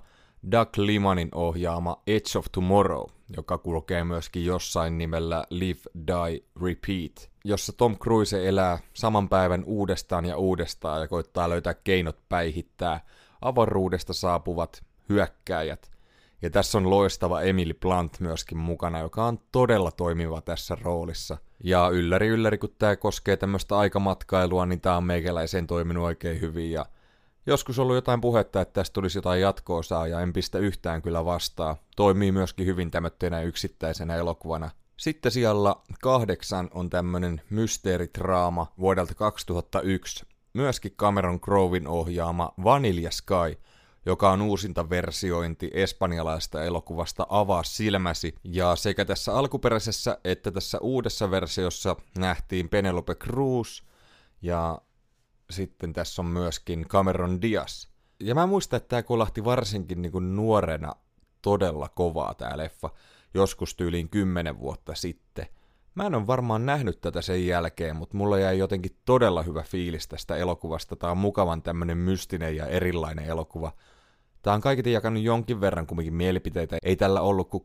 [0.53, 3.05] Doug Limanin ohjaama Edge of Tomorrow,
[3.37, 10.25] joka kulkee myöskin jossain nimellä Live, Die, Repeat, jossa Tom Cruise elää saman päivän uudestaan
[10.25, 13.01] ja uudestaan ja koittaa löytää keinot päihittää
[13.41, 15.93] avaruudesta saapuvat hyökkääjät
[16.43, 21.39] ja tässä on loistava Emily Blunt myöskin mukana, joka on todella toimiva tässä roolissa.
[21.65, 26.73] Ja ylläri ylläri, kun tämä koskee tämmöistä aikamatkailua, niin tämä on meikäläiseen toiminut oikein hyvin.
[26.73, 26.87] Ja
[27.47, 31.77] joskus ollut jotain puhetta, että tästä tulisi jotain jatkoosaa, ja en pistä yhtään kyllä vastaa.
[31.97, 34.71] Toimii myöskin hyvin tämmöisenä yksittäisenä elokuvana.
[34.97, 40.27] Sitten siellä kahdeksan on tämmönen mysteeritraama vuodelta 2001.
[40.55, 43.59] Myöskin Cameron Crowein ohjaama Vanilla Sky–
[44.07, 48.35] joka on uusinta versiointi espanjalaista elokuvasta Avaa silmäsi.
[48.45, 53.83] Ja sekä tässä alkuperäisessä että tässä uudessa versiossa nähtiin Penelope Cruz
[54.43, 54.79] ja
[55.53, 57.87] sitten tässä on myöskin Cameron Diaz.
[58.21, 60.93] Ja mä muistan, että tämä kolahti varsinkin niin kuin nuorena
[61.43, 62.91] todella kovaa tämä leffa,
[63.35, 65.47] joskus tyyliin kymmenen vuotta sitten.
[65.95, 70.09] Mä en ole varmaan nähnyt tätä sen jälkeen, mutta mulla jäi jotenkin todella hyvä fiilis
[70.09, 70.97] tästä elokuvasta.
[70.97, 73.73] Tää on mukavan tämmönen mystinen ja erilainen elokuva.
[74.43, 76.77] Tämä on kaiketi jakanut jonkin verran kumminkin mielipiteitä.
[76.83, 77.63] Ei tällä ollut kuin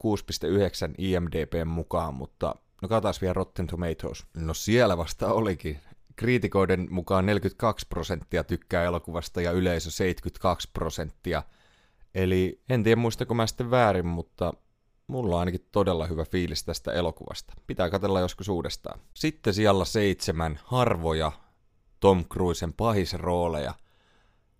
[0.88, 4.26] 6,9 IMDP mukaan, mutta no katsotaan vielä Rotten Tomatoes.
[4.34, 5.80] No siellä vasta olikin.
[6.18, 11.44] Kriitikoiden mukaan 42 prosenttia tykkää elokuvasta ja yleisö 72 prosenttia.
[12.16, 14.54] Eli en tiedä muistako mä sitten väärin, mutta
[15.08, 17.54] mulla on ainakin todella hyvä fiilis tästä elokuvasta.
[17.68, 19.00] Pitää katella joskus uudestaan.
[19.14, 21.32] Sitten siellä seitsemän harvoja
[22.00, 23.74] Tom Cruisen pahisrooleja–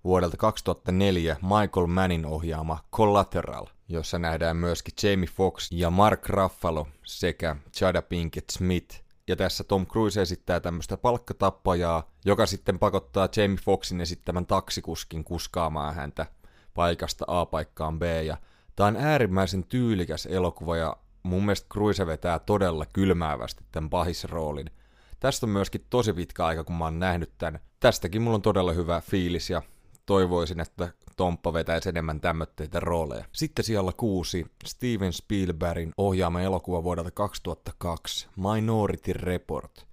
[0.08, 7.56] vuodelta 2004 Michael Mannin ohjaama Collateral, jossa nähdään myöskin Jamie Foxx ja Mark Ruffalo sekä
[7.82, 9.07] Jada Pinkett Smith.
[9.28, 15.96] Ja tässä Tom Cruise esittää tämmöistä palkkatappajaa, joka sitten pakottaa Jamie Foxxin esittämän taksikuskin kuskaamaan
[15.96, 16.26] häntä
[16.74, 18.04] paikasta A paikkaan B.
[18.04, 18.38] Ja
[18.76, 24.70] tämä on äärimmäisen tyylikäs elokuva ja mun mielestä Cruise vetää todella kylmäävästi tämän pahisroolin.
[25.20, 27.60] Tästä on myöskin tosi pitkä aika, kun mä oon nähnyt tämän.
[27.80, 29.62] Tästäkin mulla on todella hyvä fiilis ja
[30.08, 33.26] toivoisin, että Tomppa vetäisi enemmän tämmötteitä rooleja.
[33.32, 39.86] Sitten siellä kuusi Steven Spielbergin ohjaama elokuva vuodelta 2002 Minority Report,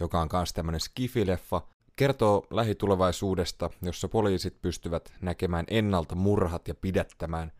[0.00, 1.62] joka on myös tämmöinen skifileffa,
[1.96, 7.52] kertoo lähitulevaisuudesta, jossa poliisit pystyvät näkemään ennalta murhat ja pidättämään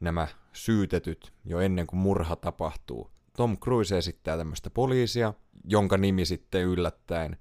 [0.00, 3.10] nämä syytetyt jo ennen kuin murha tapahtuu.
[3.36, 5.34] Tom Cruise esittää tämmöistä poliisia,
[5.64, 7.36] jonka nimi sitten yllättäen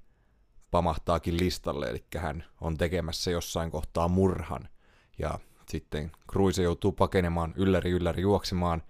[0.72, 4.70] pamahtaakin listalle, eli hän on tekemässä jossain kohtaa murhan.
[5.20, 8.84] Ja sitten Cruise joutuu pakenemaan ylläri ylläri juoksemaan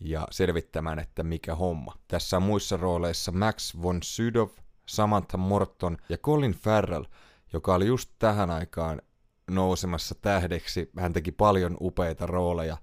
[0.00, 1.94] ja selvittämään, että mikä homma.
[2.08, 4.48] Tässä on muissa rooleissa Max von Sydow,
[4.86, 7.04] Samantha Morton ja Colin Farrell,
[7.52, 9.02] joka oli just tähän aikaan
[9.50, 10.90] nousemassa tähdeksi.
[10.98, 12.76] Hän teki paljon upeita rooleja.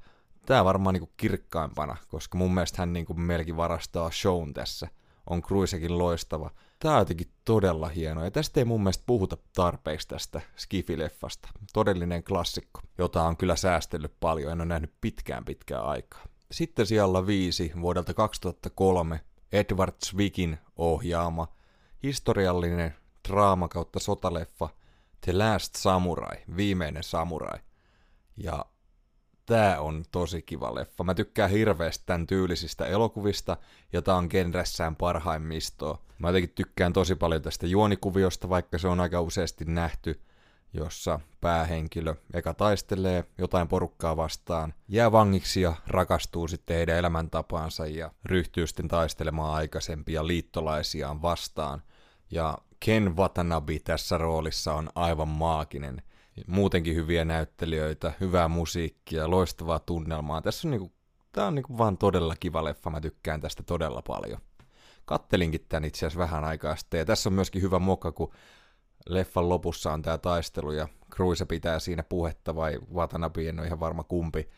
[0.45, 4.87] Tämä varmaan niin kirkkaimpana, koska mun mielestä hän niin melkein varastaa shown tässä
[5.29, 6.51] on Cruisekin loistava.
[6.79, 11.49] Tää on jotenkin todella hieno, ja tästä ei mun mielestä puhuta tarpeeksi tästä Skifi-leffasta.
[11.73, 16.25] Todellinen klassikko, jota on kyllä säästellyt paljon, en ole nähnyt pitkään pitkään aikaa.
[16.51, 19.19] Sitten siellä viisi vuodelta 2003
[19.51, 21.47] Edward Zwickin ohjaama
[22.03, 22.95] historiallinen
[23.27, 24.69] draama kautta sotaleffa
[25.21, 27.59] The Last Samurai, viimeinen samurai.
[28.37, 28.65] Ja
[29.49, 31.03] tää on tosi kiva leffa.
[31.03, 33.57] Mä tykkään hirveästi tämän tyylisistä elokuvista,
[33.93, 36.01] ja tää on genressään parhaimmistoa.
[36.19, 40.21] Mä jotenkin tykkään tosi paljon tästä juonikuviosta, vaikka se on aika useasti nähty,
[40.73, 48.11] jossa päähenkilö eka taistelee jotain porukkaa vastaan, jää vangiksi ja rakastuu sitten heidän elämäntapaansa ja
[48.25, 51.81] ryhtyy sitten taistelemaan aikaisempia liittolaisiaan vastaan.
[52.31, 56.01] Ja Ken Watanabe tässä roolissa on aivan maaginen.
[56.47, 60.41] Muutenkin hyviä näyttelijöitä, hyvää musiikkia, loistavaa tunnelmaa.
[60.41, 60.91] Tässä on niinku,
[61.31, 64.39] tää on niinku vaan todella kiva leffa, mä tykkään tästä todella paljon.
[65.05, 68.33] Kattelinkin tän itse asiassa vähän aikaa sitten, ja tässä on myöskin hyvä moka, kun
[69.09, 73.79] leffan lopussa on tää taistelu, ja Cruise pitää siinä puhetta, vai Watanabe, en ole ihan
[73.79, 74.49] varma kumpi,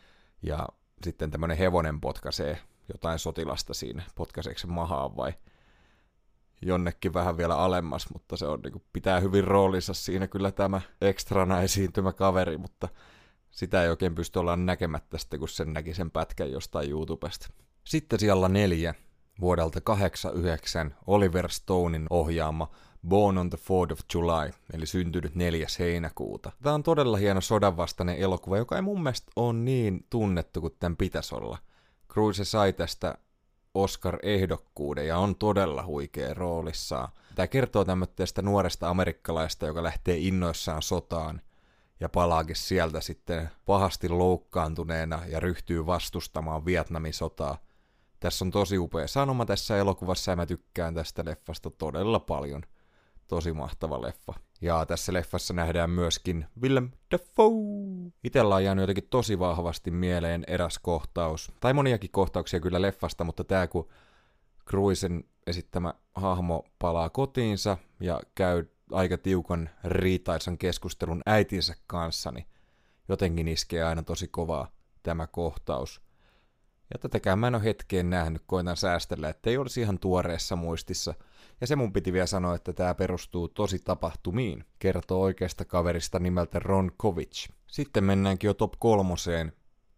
[0.42, 0.68] ja
[1.04, 2.58] sitten tämmönen hevonen potkaisee
[2.92, 5.32] jotain sotilasta siinä, potkaiseeko se mahaan vai
[6.62, 10.80] jonnekin vähän vielä alemmas, mutta se on, niin kuin, pitää hyvin roolinsa siinä kyllä tämä
[11.00, 12.88] ekstrana esiintymä kaveri, mutta
[13.50, 17.48] sitä ei oikein pysty olla näkemättä sitten, kun sen näki sen pätkän jostain YouTubesta.
[17.84, 18.94] Sitten siellä neljä,
[19.40, 22.70] vuodelta 89 Oliver Stonein ohjaama
[23.08, 25.66] Born on the 4th of July, eli syntynyt 4.
[25.78, 26.52] heinäkuuta.
[26.62, 30.96] Tämä on todella hieno sodanvastainen elokuva, joka ei mun mielestä ole niin tunnettu kuin tämän
[30.96, 31.58] pitäisi olla.
[32.12, 33.14] Cruise sai tästä
[33.74, 37.08] Oscar-ehdokkuuden ja on todella huikea roolissaan.
[37.34, 41.40] Tämä kertoo tämmöistä nuoresta amerikkalaista, joka lähtee innoissaan sotaan
[42.00, 47.58] ja palaakin sieltä sitten pahasti loukkaantuneena ja ryhtyy vastustamaan Vietnamin sotaa.
[48.20, 52.62] Tässä on tosi upea sanoma tässä elokuvassa ja mä tykkään tästä leffasta todella paljon.
[53.32, 54.32] Tosi mahtava leffa.
[54.60, 57.52] Ja tässä leffassa nähdään myöskin Willem Dafoe.
[58.24, 63.44] Itellä on jäänyt jotenkin tosi vahvasti mieleen eräs kohtaus, tai moniakin kohtauksia kyllä leffasta, mutta
[63.44, 63.88] tämä kun
[64.68, 72.46] Cruisen esittämä hahmo palaa kotiinsa ja käy aika tiukan riitaisan keskustelun äitinsä kanssa, niin
[73.08, 74.70] jotenkin iskee aina tosi kovaa
[75.02, 76.00] tämä kohtaus.
[76.92, 81.14] Ja tätäkään mä en ole hetkeen nähnyt, koitan säästellä, ettei olisi ihan tuoreessa muistissa–
[81.62, 86.58] ja se mun piti vielä sanoa, että tämä perustuu tosi tapahtumiin, kertoo oikeasta kaverista nimeltä
[86.58, 87.48] Ron Kovic.
[87.66, 89.52] Sitten mennäänkin jo top kolmoseen.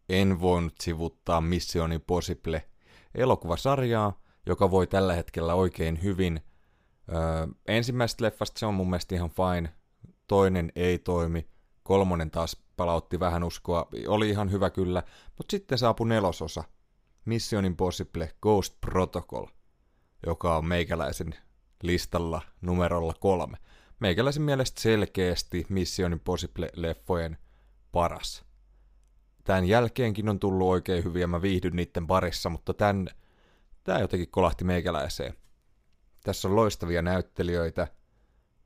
[0.08, 2.64] En voinut sivuttaa Mission Impossible
[3.14, 6.40] elokuvasarjaa, joka voi tällä hetkellä oikein hyvin.
[7.12, 9.74] Öö, ensimmäisestä leffasta se on mun mielestä ihan fine,
[10.26, 11.48] toinen ei toimi,
[11.82, 15.02] kolmonen taas palautti vähän uskoa, oli ihan hyvä kyllä,
[15.38, 16.64] mutta sitten saapui nelososa,
[17.24, 19.46] Mission Impossible Ghost Protocol,
[20.26, 21.34] joka on meikäläisen
[21.86, 23.56] listalla numerolla kolme.
[24.00, 27.36] Meikäläisen mielestä selkeästi Mission Impossible-leffojen
[27.92, 28.44] paras.
[29.44, 33.08] Tämän jälkeenkin on tullut oikein hyviä, mä viihdyn niiden parissa, mutta tän,
[33.84, 35.34] tää jotenkin kolahti meikäläiseen.
[36.24, 37.88] Tässä on loistavia näyttelijöitä.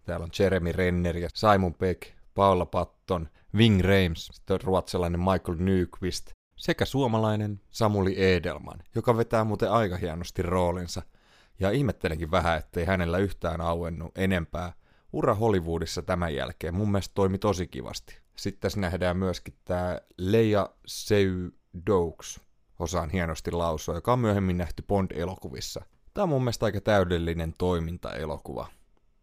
[0.04, 2.02] Täällä on Jeremy Renner ja Simon Peck,
[2.34, 9.70] Paula Patton, Ving Reims, sitten ruotsalainen Michael Nyqvist sekä suomalainen Samuli Edelman, joka vetää muuten
[9.70, 11.02] aika hienosti roolinsa–
[11.60, 14.72] ja ihmettelenkin vähän, ettei hänellä yhtään auennut enempää
[15.12, 16.74] ura Hollywoodissa tämän jälkeen.
[16.74, 18.18] Mun mielestä toimi tosi kivasti.
[18.36, 22.40] Sitten tässä nähdään myöskin tämä Leia Seydoux,
[22.78, 25.84] osaan hienosti lausua, joka on myöhemmin nähty Bond-elokuvissa.
[26.14, 28.66] Tämä on mun mielestä aika täydellinen toimintaelokuva.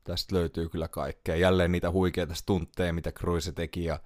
[0.03, 1.35] Tästä löytyy kyllä kaikkea.
[1.35, 3.99] Jälleen niitä huikeita stuntteja, mitä Cruise teki, ja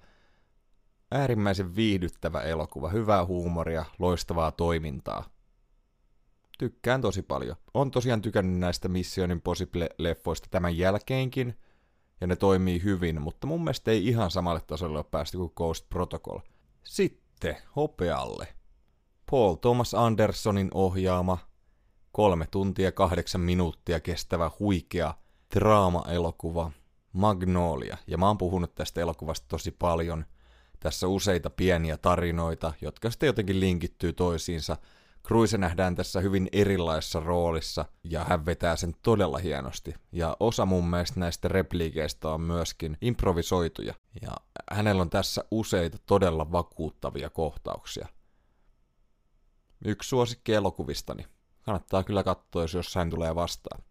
[1.10, 5.24] äärimmäisen viihdyttävä elokuva, hyvää huumoria, loistavaa toimintaa
[6.60, 7.56] tykkään tosi paljon.
[7.74, 11.58] On tosiaan tykännyt näistä Mission Impossible-leffoista tämän jälkeenkin,
[12.20, 15.88] ja ne toimii hyvin, mutta mun mielestä ei ihan samalle tasolle ole päästy kuin Ghost
[15.88, 16.38] Protocol.
[16.82, 18.48] Sitten hopealle.
[19.30, 21.38] Paul Thomas Andersonin ohjaama,
[22.12, 25.14] kolme tuntia kahdeksan minuuttia kestävä huikea
[25.54, 26.70] draama-elokuva
[27.12, 27.96] Magnolia.
[28.06, 30.24] Ja mä oon puhunut tästä elokuvasta tosi paljon.
[30.80, 34.76] Tässä useita pieniä tarinoita, jotka sitten jotenkin linkittyy toisiinsa–
[35.26, 39.94] Cruise nähdään tässä hyvin erilaisessa roolissa ja hän vetää sen todella hienosti.
[40.12, 43.94] Ja osa mun mielestä näistä repliikeistä on myöskin improvisoituja.
[44.22, 44.30] Ja
[44.72, 48.08] hänellä on tässä useita todella vakuuttavia kohtauksia.
[49.84, 51.26] Yksi suosikki elokuvistani.
[51.62, 53.82] Kannattaa kyllä katsoa, jos jossain tulee vastaan.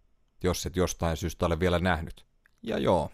[0.43, 2.25] Jos et jostain syystä ole vielä nähnyt.
[2.63, 3.09] Ja joo.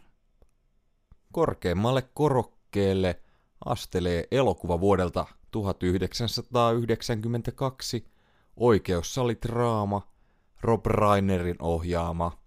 [1.32, 3.20] Korkeimmalle korokkeelle
[3.66, 5.26] astelee elokuva vuodelta
[5.56, 8.06] 1992
[8.56, 10.12] oikeussalitraama
[10.62, 12.39] Rob Reinerin ohjaama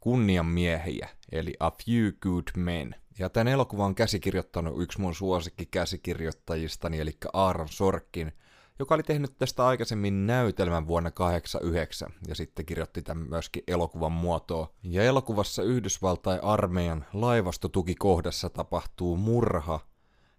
[0.00, 2.94] Kunnian miehiä, eli A Few Good Men.
[3.18, 8.32] Ja tämän elokuvan on käsikirjoittanut yksi mun suosikki käsikirjoittajistani, eli Aaron Sorkin,
[8.78, 14.74] joka oli tehnyt tästä aikaisemmin näytelmän vuonna 89 ja sitten kirjoitti tämän myöskin elokuvan muotoa.
[14.82, 19.80] Ja elokuvassa Yhdysvaltain armeijan laivastotukikohdassa tapahtuu murha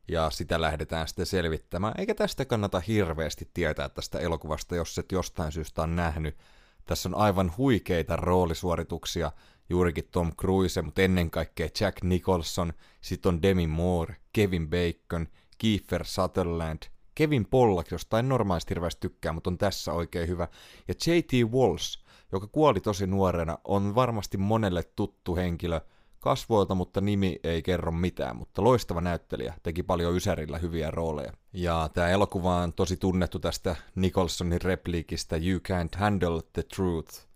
[0.08, 1.94] ja sitä lähdetään sitten selvittämään.
[1.98, 6.38] Eikä tästä kannata hirveästi tietää tästä elokuvasta, jos et jostain syystä on nähnyt.
[6.86, 9.32] Tässä on aivan huikeita roolisuorituksia,
[9.70, 15.28] juurikin Tom Cruise, mutta ennen kaikkea Jack Nicholson, sitten on Demi Moore, Kevin Bacon,
[15.58, 16.80] Kiefer Sutherland,
[17.16, 20.48] Kevin Pollack, josta en normaalisti hirveästi tykkää, mutta on tässä oikein hyvä,
[20.88, 21.52] ja J.T.
[21.52, 22.00] Walsh,
[22.32, 25.82] joka kuoli tosi nuorena, on varmasti monelle tuttu henkilö–
[26.26, 31.34] kasvoilta, mutta nimi ei kerro mitään, mutta loistava näyttelijä, teki paljon Ysärillä hyviä rooleja.
[31.54, 37.28] Ja tämä elokuva on tosi tunnettu tästä Nicholsonin repliikistä You can't handle the truth,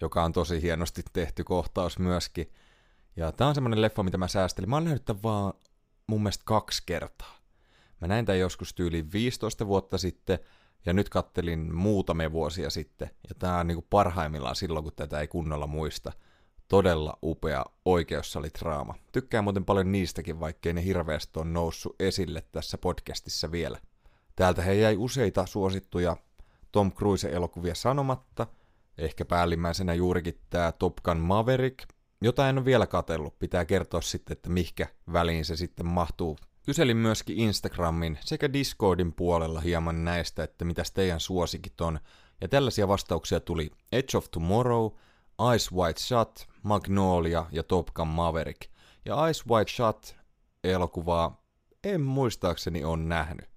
[0.00, 2.52] joka on tosi hienosti tehty kohtaus myöskin.
[3.16, 4.70] Ja tämä on semmonen leffa, mitä mä säästelin.
[4.70, 5.52] Mä oon nähnyt tämän vaan
[6.06, 7.36] mun mielestä kaksi kertaa.
[8.00, 10.38] Mä näin tämän joskus tyyliin 15 vuotta sitten,
[10.86, 13.10] ja nyt kattelin muutamia vuosia sitten.
[13.28, 16.12] Ja tää on niinku parhaimmillaan silloin, kun tätä ei kunnolla muista–
[16.68, 18.94] todella upea oikeussalitraama.
[19.12, 23.78] Tykkään muuten paljon niistäkin, vaikkei ne hirveästi on noussut esille tässä podcastissa vielä.
[24.36, 26.16] Täältä he jäi useita suosittuja
[26.72, 28.46] Tom Cruise-elokuvia sanomatta,
[28.98, 31.88] ehkä päällimmäisenä juurikin tämä Top Gun Maverick,
[32.20, 36.36] jota en ole vielä katellut, pitää kertoa sitten, että mihkä väliin se sitten mahtuu.
[36.62, 42.00] Kyselin myöskin Instagramin sekä Discordin puolella hieman näistä, että mitä teidän suosikit on,
[42.40, 44.90] ja tällaisia vastauksia tuli Edge of Tomorrow,
[45.54, 48.70] Ice White Shot, Magnolia ja Top Gun Maverick.
[49.04, 50.16] Ja Ice White Shot
[50.64, 51.42] elokuvaa
[51.84, 53.50] en muistaakseni on nähnyt.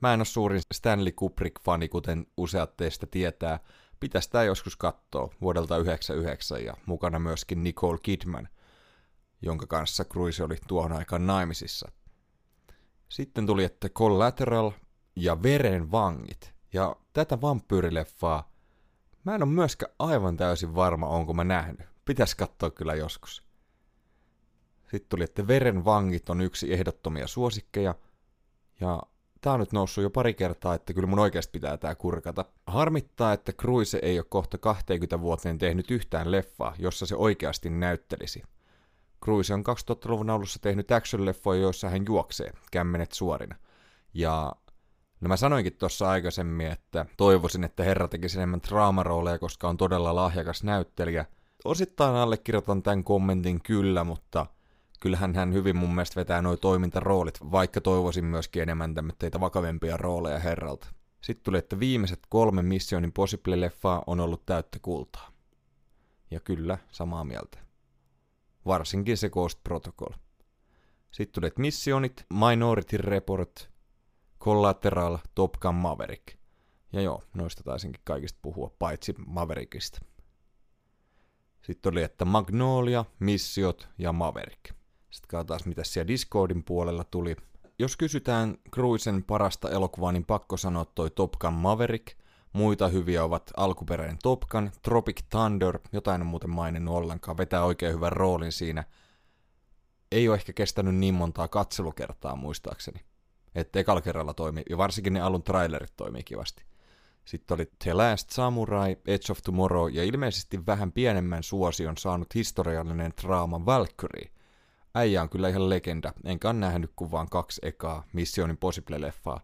[0.00, 3.60] Mä en ole suurin Stanley Kubrick-fani, kuten useat teistä tietää.
[4.00, 8.48] Pitäisi tää joskus katsoa vuodelta 99 ja mukana myöskin Nicole Kidman,
[9.42, 11.92] jonka kanssa Cruise oli tuohon aikaan naimisissa.
[13.08, 14.70] Sitten tuli, että Collateral
[15.16, 16.54] ja Veren vangit.
[16.72, 18.51] Ja tätä vampyyrileffaa
[19.24, 21.86] mä en ole myöskään aivan täysin varma, onko mä nähnyt.
[22.04, 23.44] Pitäisi katsoa kyllä joskus.
[24.82, 27.94] Sitten tuli, että Veren vangit on yksi ehdottomia suosikkeja.
[28.80, 29.02] Ja
[29.40, 32.44] tää on nyt noussut jo pari kertaa, että kyllä mun oikeasti pitää tää kurkata.
[32.66, 38.42] Harmittaa, että Cruise ei ole kohta 20 vuoteen tehnyt yhtään leffaa, jossa se oikeasti näyttelisi.
[39.24, 43.56] Cruise on 2000-luvun alussa tehnyt action-leffoja, joissa hän juoksee, kämmenet suorina.
[44.14, 44.52] Ja
[45.22, 50.14] No mä sanoinkin tuossa aikaisemmin, että toivoisin, että herra tekisi enemmän draamarooleja, koska on todella
[50.14, 51.24] lahjakas näyttelijä.
[51.64, 54.46] Osittain allekirjoitan tämän kommentin kyllä, mutta
[55.00, 60.38] kyllähän hän hyvin mun mielestä vetää nuo toimintaroolit, vaikka toivoisin myöskin enemmän tämmöitä vakavempia rooleja
[60.38, 60.86] herralta.
[61.20, 65.32] Sitten tuli, että viimeiset kolme Mission Impossible-leffaa on ollut täyttä kultaa.
[66.30, 67.58] Ja kyllä, samaa mieltä.
[68.66, 70.12] Varsinkin se Ghost Protocol.
[71.10, 73.71] Sitten tuli, että missionit, Minority Report,
[74.42, 76.36] Collateral, Top Gun Maverick.
[76.92, 79.98] Ja joo, noista taisinkin kaikista puhua, paitsi Maverickista.
[81.62, 84.64] Sitten oli, että Magnolia, Missiot ja Maverick.
[85.10, 87.36] Sitten katsotaan, mitä siellä Discordin puolella tuli.
[87.78, 92.18] Jos kysytään Cruisen parasta elokuvaa, niin pakko sanoa toi Top Gun Maverick.
[92.52, 97.94] Muita hyviä ovat alkuperäinen Top Gun, Tropic Thunder, jotain on muuten maininnut ollenkaan, vetää oikein
[97.94, 98.84] hyvän roolin siinä.
[100.12, 103.11] Ei ole ehkä kestänyt niin montaa katselukertaa muistaakseni.
[103.54, 106.64] Että ekalla kerralla toimi, ja varsinkin ne alun trailerit toimii kivasti.
[107.24, 113.12] Sitten oli The Last Samurai, Edge of Tomorrow ja ilmeisesti vähän pienemmän suosion saanut historiallinen
[113.22, 114.30] draama Valkyrie.
[114.94, 119.40] Äijä on kyllä ihan legenda, enkä ole nähnyt kuin vaan kaksi ekaa Mission Impossible-leffaa.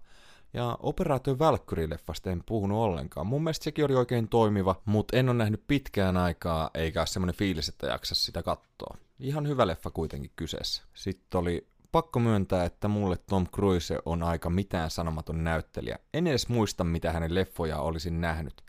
[0.54, 3.26] Ja Operaatio Valkyrie-leffasta en puhunut ollenkaan.
[3.26, 7.34] Mun mielestä sekin oli oikein toimiva, mutta en ole nähnyt pitkään aikaa, eikä ole semmoinen
[7.34, 8.96] fiilis, että jaksa sitä katsoa.
[9.20, 10.82] Ihan hyvä leffa kuitenkin kyseessä.
[10.94, 15.98] Sitten oli pakko myöntää, että mulle Tom Cruise on aika mitään sanomaton näyttelijä.
[16.14, 18.62] En edes muista, mitä hänen leffoja olisin nähnyt.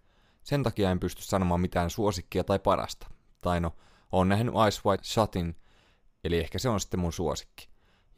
[0.43, 3.07] Sen takia en pysty sanomaan mitään suosikkia tai parasta.
[3.41, 3.75] Tai no,
[4.11, 5.55] on nähnyt Ice White Shotin,
[6.23, 7.69] eli ehkä se on sitten mun suosikki.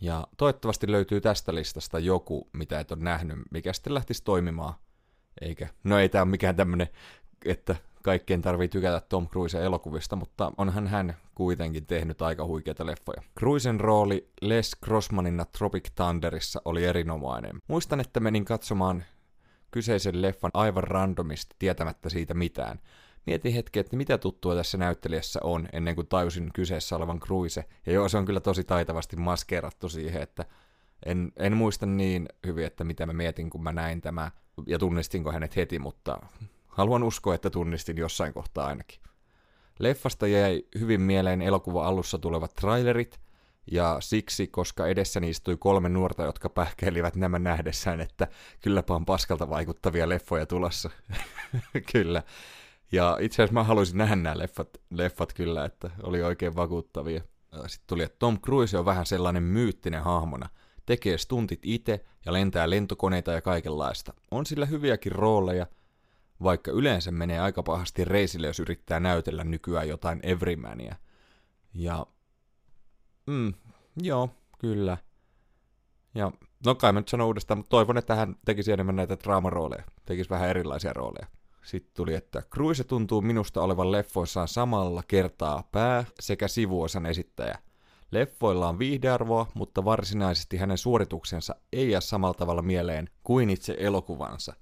[0.01, 4.73] Ja toivottavasti löytyy tästä listasta joku, mitä et ole nähnyt, mikä sitten lähtisi toimimaan.
[5.41, 6.87] Eikä, no ei tää ole mikään tämmönen,
[7.45, 13.21] että kaikkien tarvii tykätä Tom Cruisen elokuvista, mutta onhan hän kuitenkin tehnyt aika huikeita leffoja.
[13.39, 17.51] Cruisen rooli Les Grossmanina Tropic Thunderissa oli erinomainen.
[17.67, 19.03] Muistan, että menin katsomaan
[19.71, 22.79] kyseisen leffan aivan randomisti tietämättä siitä mitään.
[23.25, 27.65] Mietin hetki, että mitä tuttua tässä näyttelijässä on, ennen kuin tajusin kyseessä olevan Cruise.
[27.85, 30.45] Ja joo, se on kyllä tosi taitavasti maskeerattu siihen, että
[31.05, 34.31] en, en muista niin hyvin, että mitä mä mietin, kun mä näin tämä,
[34.67, 36.19] ja tunnistinko hänet heti, mutta
[36.71, 38.99] Haluan uskoa, että tunnistin jossain kohtaa ainakin.
[39.79, 43.19] Leffasta jäi hyvin mieleen elokuva alussa tulevat trailerit,
[43.71, 48.27] ja siksi, koska edessäni istui kolme nuorta, jotka pähkeilivät nämä nähdessään, että
[48.61, 50.89] kylläpä on paskalta vaikuttavia leffoja tulossa.
[51.93, 52.23] kyllä.
[52.91, 57.21] Ja itse asiassa mä haluaisin nähdä nämä leffat, leffat kyllä, että oli oikein vakuuttavia.
[57.67, 60.49] Sitten tuli, että Tom Cruise on vähän sellainen myyttinen hahmona.
[60.85, 64.13] Tekee stuntit itse ja lentää lentokoneita ja kaikenlaista.
[64.31, 65.67] On sillä hyviäkin rooleja,
[66.43, 70.95] vaikka yleensä menee aika pahasti reisille, jos yrittää näytellä nykyään jotain everymania.
[71.73, 72.05] Ja,
[73.27, 73.53] mm,
[74.01, 74.29] joo,
[74.59, 74.97] kyllä.
[76.15, 76.31] Ja,
[76.65, 79.83] no kai mä nyt sanon uudestaan, mutta toivon, että hän tekisi enemmän näitä draamarooleja.
[80.05, 81.27] Tekisi vähän erilaisia rooleja.
[81.63, 87.59] Sitten tuli, että Cruise tuntuu minusta olevan leffoissaan samalla kertaa pää sekä sivuosan esittäjä.
[88.11, 94.53] Leffoilla on viihdearvoa, mutta varsinaisesti hänen suorituksensa ei jää samalla tavalla mieleen kuin itse elokuvansa.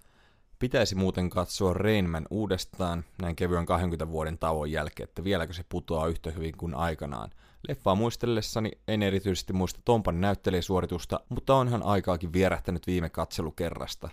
[0.60, 6.07] Pitäisi muuten katsoa Rainman uudestaan näin kevyen 20 vuoden tauon jälkeen, että vieläkö se putoaa
[6.07, 7.30] yhtä hyvin kuin aikanaan.
[7.68, 14.10] Leffaa muistellessani en erityisesti muista Tompan näyttelijäsuoritusta, mutta onhan aikaakin vierähtänyt viime katselukerrasta.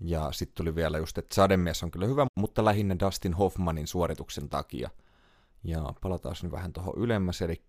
[0.00, 4.48] Ja sitten tuli vielä just, että Sademies on kyllä hyvä, mutta lähinnä Dustin Hoffmanin suorituksen
[4.48, 4.90] takia.
[5.64, 7.62] Ja palataan nyt vähän tuohon ylemmäs, eli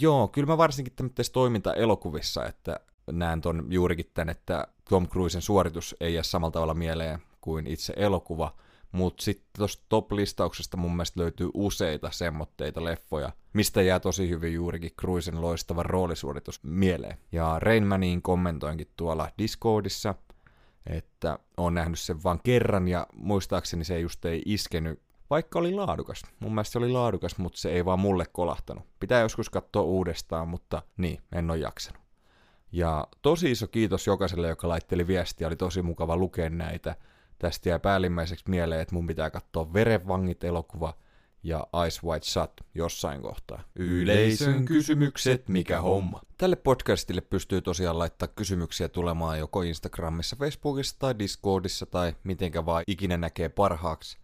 [0.00, 5.96] Joo, kyllä mä varsinkin tämmöisessä toiminta-elokuvissa, että näen ton juurikin tämän, että Tom Cruisen suoritus
[6.00, 8.54] ei jää samalla tavalla mieleen kuin itse elokuva,
[8.92, 14.90] mutta sitten tuosta top-listauksesta mun mielestä löytyy useita semmotteita leffoja, mistä jää tosi hyvin juurikin
[15.00, 17.18] Cruisen loistava roolisuoritus mieleen.
[17.32, 20.14] Ja Rainmaniin kommentoinkin tuolla Discordissa,
[20.86, 26.22] että on nähnyt sen vain kerran ja muistaakseni se just ei iskenyt, vaikka oli laadukas.
[26.40, 28.84] Mun mielestä se oli laadukas, mutta se ei vaan mulle kolahtanut.
[29.00, 32.01] Pitää joskus katsoa uudestaan, mutta niin, en ole jaksanut.
[32.72, 36.96] Ja tosi iso kiitos jokaiselle, joka laitteli viestiä, oli tosi mukava lukea näitä.
[37.38, 40.94] Tästä jäi päällimmäiseksi mieleen, että mun pitää katsoa Verenvangit elokuva
[41.42, 43.62] ja Ice White Shut jossain kohtaa.
[43.76, 46.20] Yleisön kysymykset, mikä homma?
[46.38, 52.84] Tälle podcastille pystyy tosiaan laittaa kysymyksiä tulemaan joko Instagramissa, Facebookissa tai Discordissa tai mitenkä vaan
[52.86, 54.18] ikinä näkee parhaaksi.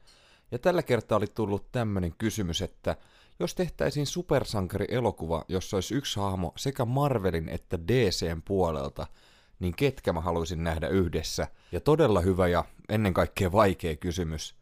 [0.50, 2.96] Ja tällä kertaa oli tullut tämmönen kysymys, että
[3.40, 9.06] jos tehtäisiin supersankari-elokuva, jossa olisi yksi hahmo sekä Marvelin että DCn puolelta,
[9.60, 11.48] niin ketkä mä haluaisin nähdä yhdessä?
[11.72, 14.54] Ja todella hyvä ja ennen kaikkea vaikea kysymys.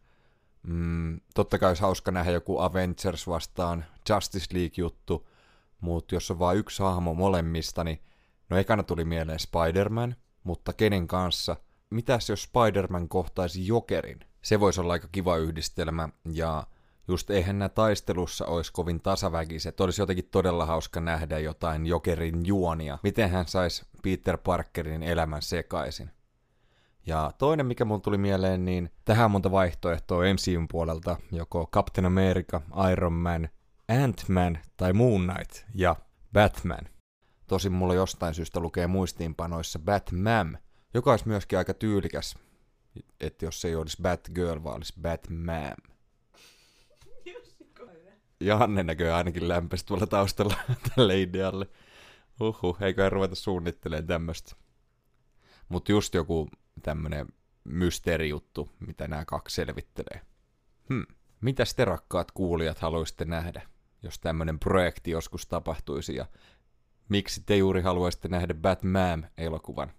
[0.63, 5.29] Mm, totta kai olisi hauska nähdä joku Avengers vastaan Justice League-juttu,
[5.81, 8.03] mutta jos on vain yksi hahmo molemmista, niin
[8.51, 11.57] no ekana tuli mieleen Spider-Man, mutta kenen kanssa?
[11.91, 14.21] Mitäs jos Spider-Man kohtaisi Jokerin?
[14.43, 16.67] Se voisi olla aika kiva yhdistelmä, ja
[17.09, 19.81] just eihän nämä taistelussa olisi kovin tasaväkiset.
[19.81, 22.99] Olisi jotenkin todella hauska nähdä jotain Jokerin juonia.
[23.03, 26.11] Miten hän saisi Peter Parkerin elämän sekaisin.
[27.07, 32.61] Ja toinen, mikä mun tuli mieleen, niin tähän monta vaihtoehtoa MCUn puolelta, joko Captain America,
[32.93, 33.49] Iron Man,
[33.89, 35.97] Ant-Man tai Moon Knight ja
[36.33, 36.89] Batman.
[37.47, 40.59] Tosin mulla jostain syystä lukee muistiinpanoissa Batman,
[40.95, 42.35] joka olisi myöskin aika tyylikäs,
[43.21, 45.75] että jos se ei olisi Batgirl, vaan olisi Batman.
[48.41, 50.55] Janne näköjään ainakin lämpesi tuolla taustalla
[50.89, 51.69] tälle idealle.
[52.41, 54.57] Uhu, eikö ruveta suunnittelemaan tämmöistä.
[55.69, 56.49] Mutta just joku
[56.83, 57.27] tämmönen
[57.65, 60.21] mysteerijuttu, mitä nämä kaksi selvittelee.
[60.89, 61.07] Hmm.
[61.41, 63.63] Mitäs te rakkaat kuulijat haluaisitte nähdä,
[64.03, 66.27] jos tämmönen projekti joskus tapahtuisi ja
[67.09, 69.93] miksi te juuri haluaisitte nähdä Batman-elokuvan?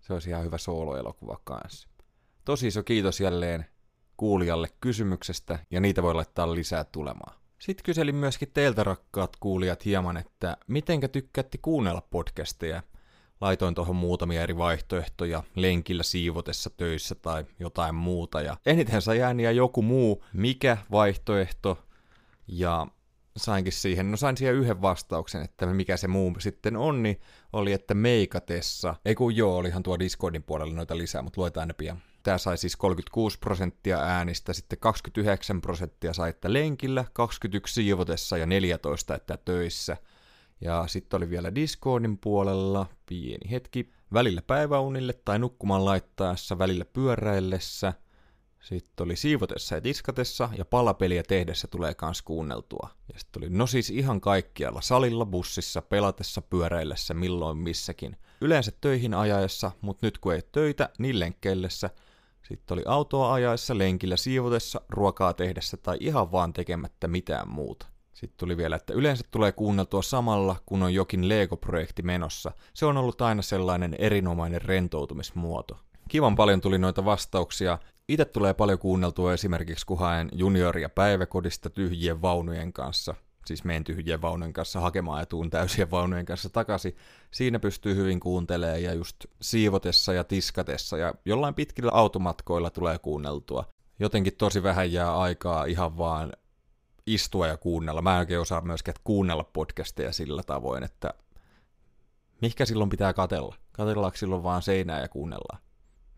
[0.00, 1.88] Se olisi ihan hyvä solo-elokuva kanssa.
[2.44, 3.66] Tosi iso kiitos jälleen
[4.16, 7.39] kuulijalle kysymyksestä ja niitä voi laittaa lisää tulemaan.
[7.60, 12.82] Sitten kyselin myöskin teiltä rakkaat kuulijat hieman, että mitenkä tykkäätte kuunnella podcasteja.
[13.40, 18.40] Laitoin tuohon muutamia eri vaihtoehtoja lenkillä siivotessa töissä tai jotain muuta.
[18.40, 21.78] Ja eniten sai ääniä joku muu, mikä vaihtoehto.
[22.48, 22.86] Ja
[23.36, 27.20] sainkin siihen, no sain siihen yhden vastauksen, että mikä se muu sitten on, niin
[27.52, 28.94] oli, että meikatessa.
[29.04, 32.02] Ei kun joo, olihan tuo Discordin puolella noita lisää, mutta luetaan ne pian.
[32.22, 38.46] Tämä sai siis 36 prosenttia äänistä, sitten 29 prosenttia sai että lenkillä, 21 siivotessa ja
[38.46, 39.96] 14 että töissä.
[40.60, 47.92] Ja sitten oli vielä Discordin puolella, pieni hetki, välillä päiväunille tai nukkumaan laittaessa, välillä pyöräillessä.
[48.60, 52.90] Sitten oli siivotessa ja diskatessa ja palapeliä tehdessä tulee kans kuunneltua.
[53.12, 58.16] Ja sitten oli no siis ihan kaikkialla, salilla, bussissa, pelatessa, pyöräillessä, milloin missäkin.
[58.40, 61.90] Yleensä töihin ajaessa, mutta nyt kun ei töitä, niin lenkkeillessä–
[62.50, 67.86] sitten oli autoa ajaessa, lenkillä siivotessa, ruokaa tehdessä tai ihan vaan tekemättä mitään muuta.
[68.12, 72.52] Sitten tuli vielä, että yleensä tulee kuunneltua samalla, kun on jokin Lego-projekti menossa.
[72.74, 75.78] Se on ollut aina sellainen erinomainen rentoutumismuoto.
[76.08, 77.78] Kivan paljon tuli noita vastauksia.
[78.08, 83.14] Itse tulee paljon kuunneltua esimerkiksi, kun haen junioria päiväkodista tyhjien vaunujen kanssa,
[83.46, 86.96] siis menen tyhjien vaunujen kanssa hakemaan ja tuun täysien vaunujen kanssa takaisin.
[87.30, 93.64] Siinä pystyy hyvin kuuntelemaan ja just siivotessa ja tiskatessa ja jollain pitkillä automatkoilla tulee kuunneltua.
[93.98, 96.32] Jotenkin tosi vähän jää aikaa ihan vaan
[97.06, 98.02] istua ja kuunnella.
[98.02, 101.14] Mä en oikein osaa myöskään kuunnella podcasteja sillä tavoin, että
[102.40, 103.56] Mihkä silloin pitää katella?
[103.72, 105.62] Katellaanko silloin vaan seinää ja kuunnellaan?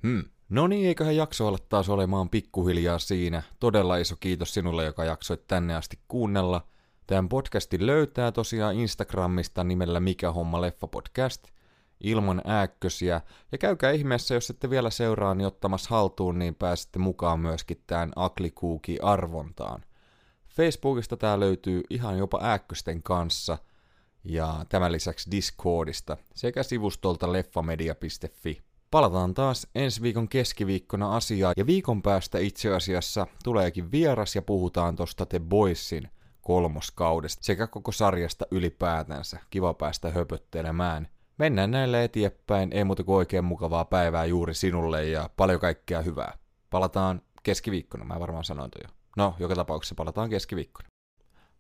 [0.03, 0.25] Hmm.
[0.49, 3.43] No niin, eiköhän jakso olla taas olemaan pikkuhiljaa siinä.
[3.61, 6.67] Todella iso kiitos sinulle, joka jaksoit tänne asti kuunnella.
[7.07, 11.43] Tämän podcastin löytää tosiaan Instagramista nimellä Mikä homma leffa podcast
[12.01, 13.21] ilman ääkkösiä.
[13.53, 18.13] Ja käykää ihmeessä, jos ette vielä seuraa, niin ottamassa haltuun, niin pääsette mukaan myöskin tämän
[18.17, 19.85] Aklikuuki-arvontaan.
[20.49, 23.59] Facebookista tää löytyy ihan jopa ääkkösten kanssa–
[24.25, 28.61] ja tämän lisäksi Discordista sekä sivustolta leffamedia.fi.
[28.91, 34.97] Palataan taas ensi viikon keskiviikkona asiaa ja viikon päästä itse asiassa tuleekin vieras ja puhutaan
[34.97, 36.09] tosta The Boysin
[36.43, 39.41] kolmoskaudesta sekä koko sarjasta ylipäätänsä.
[39.51, 41.09] Kiva päästä höpöttelemään.
[41.39, 46.39] Mennään näille eteenpäin, ei muuta kuin oikein mukavaa päivää juuri sinulle ja paljon kaikkea hyvää.
[46.71, 48.89] Palataan keskiviikkona, mä varmaan sanoin jo.
[49.17, 50.89] No, joka tapauksessa palataan keskiviikkona.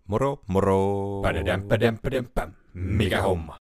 [0.08, 1.22] Moro, moro!
[2.74, 3.56] Mikä homma?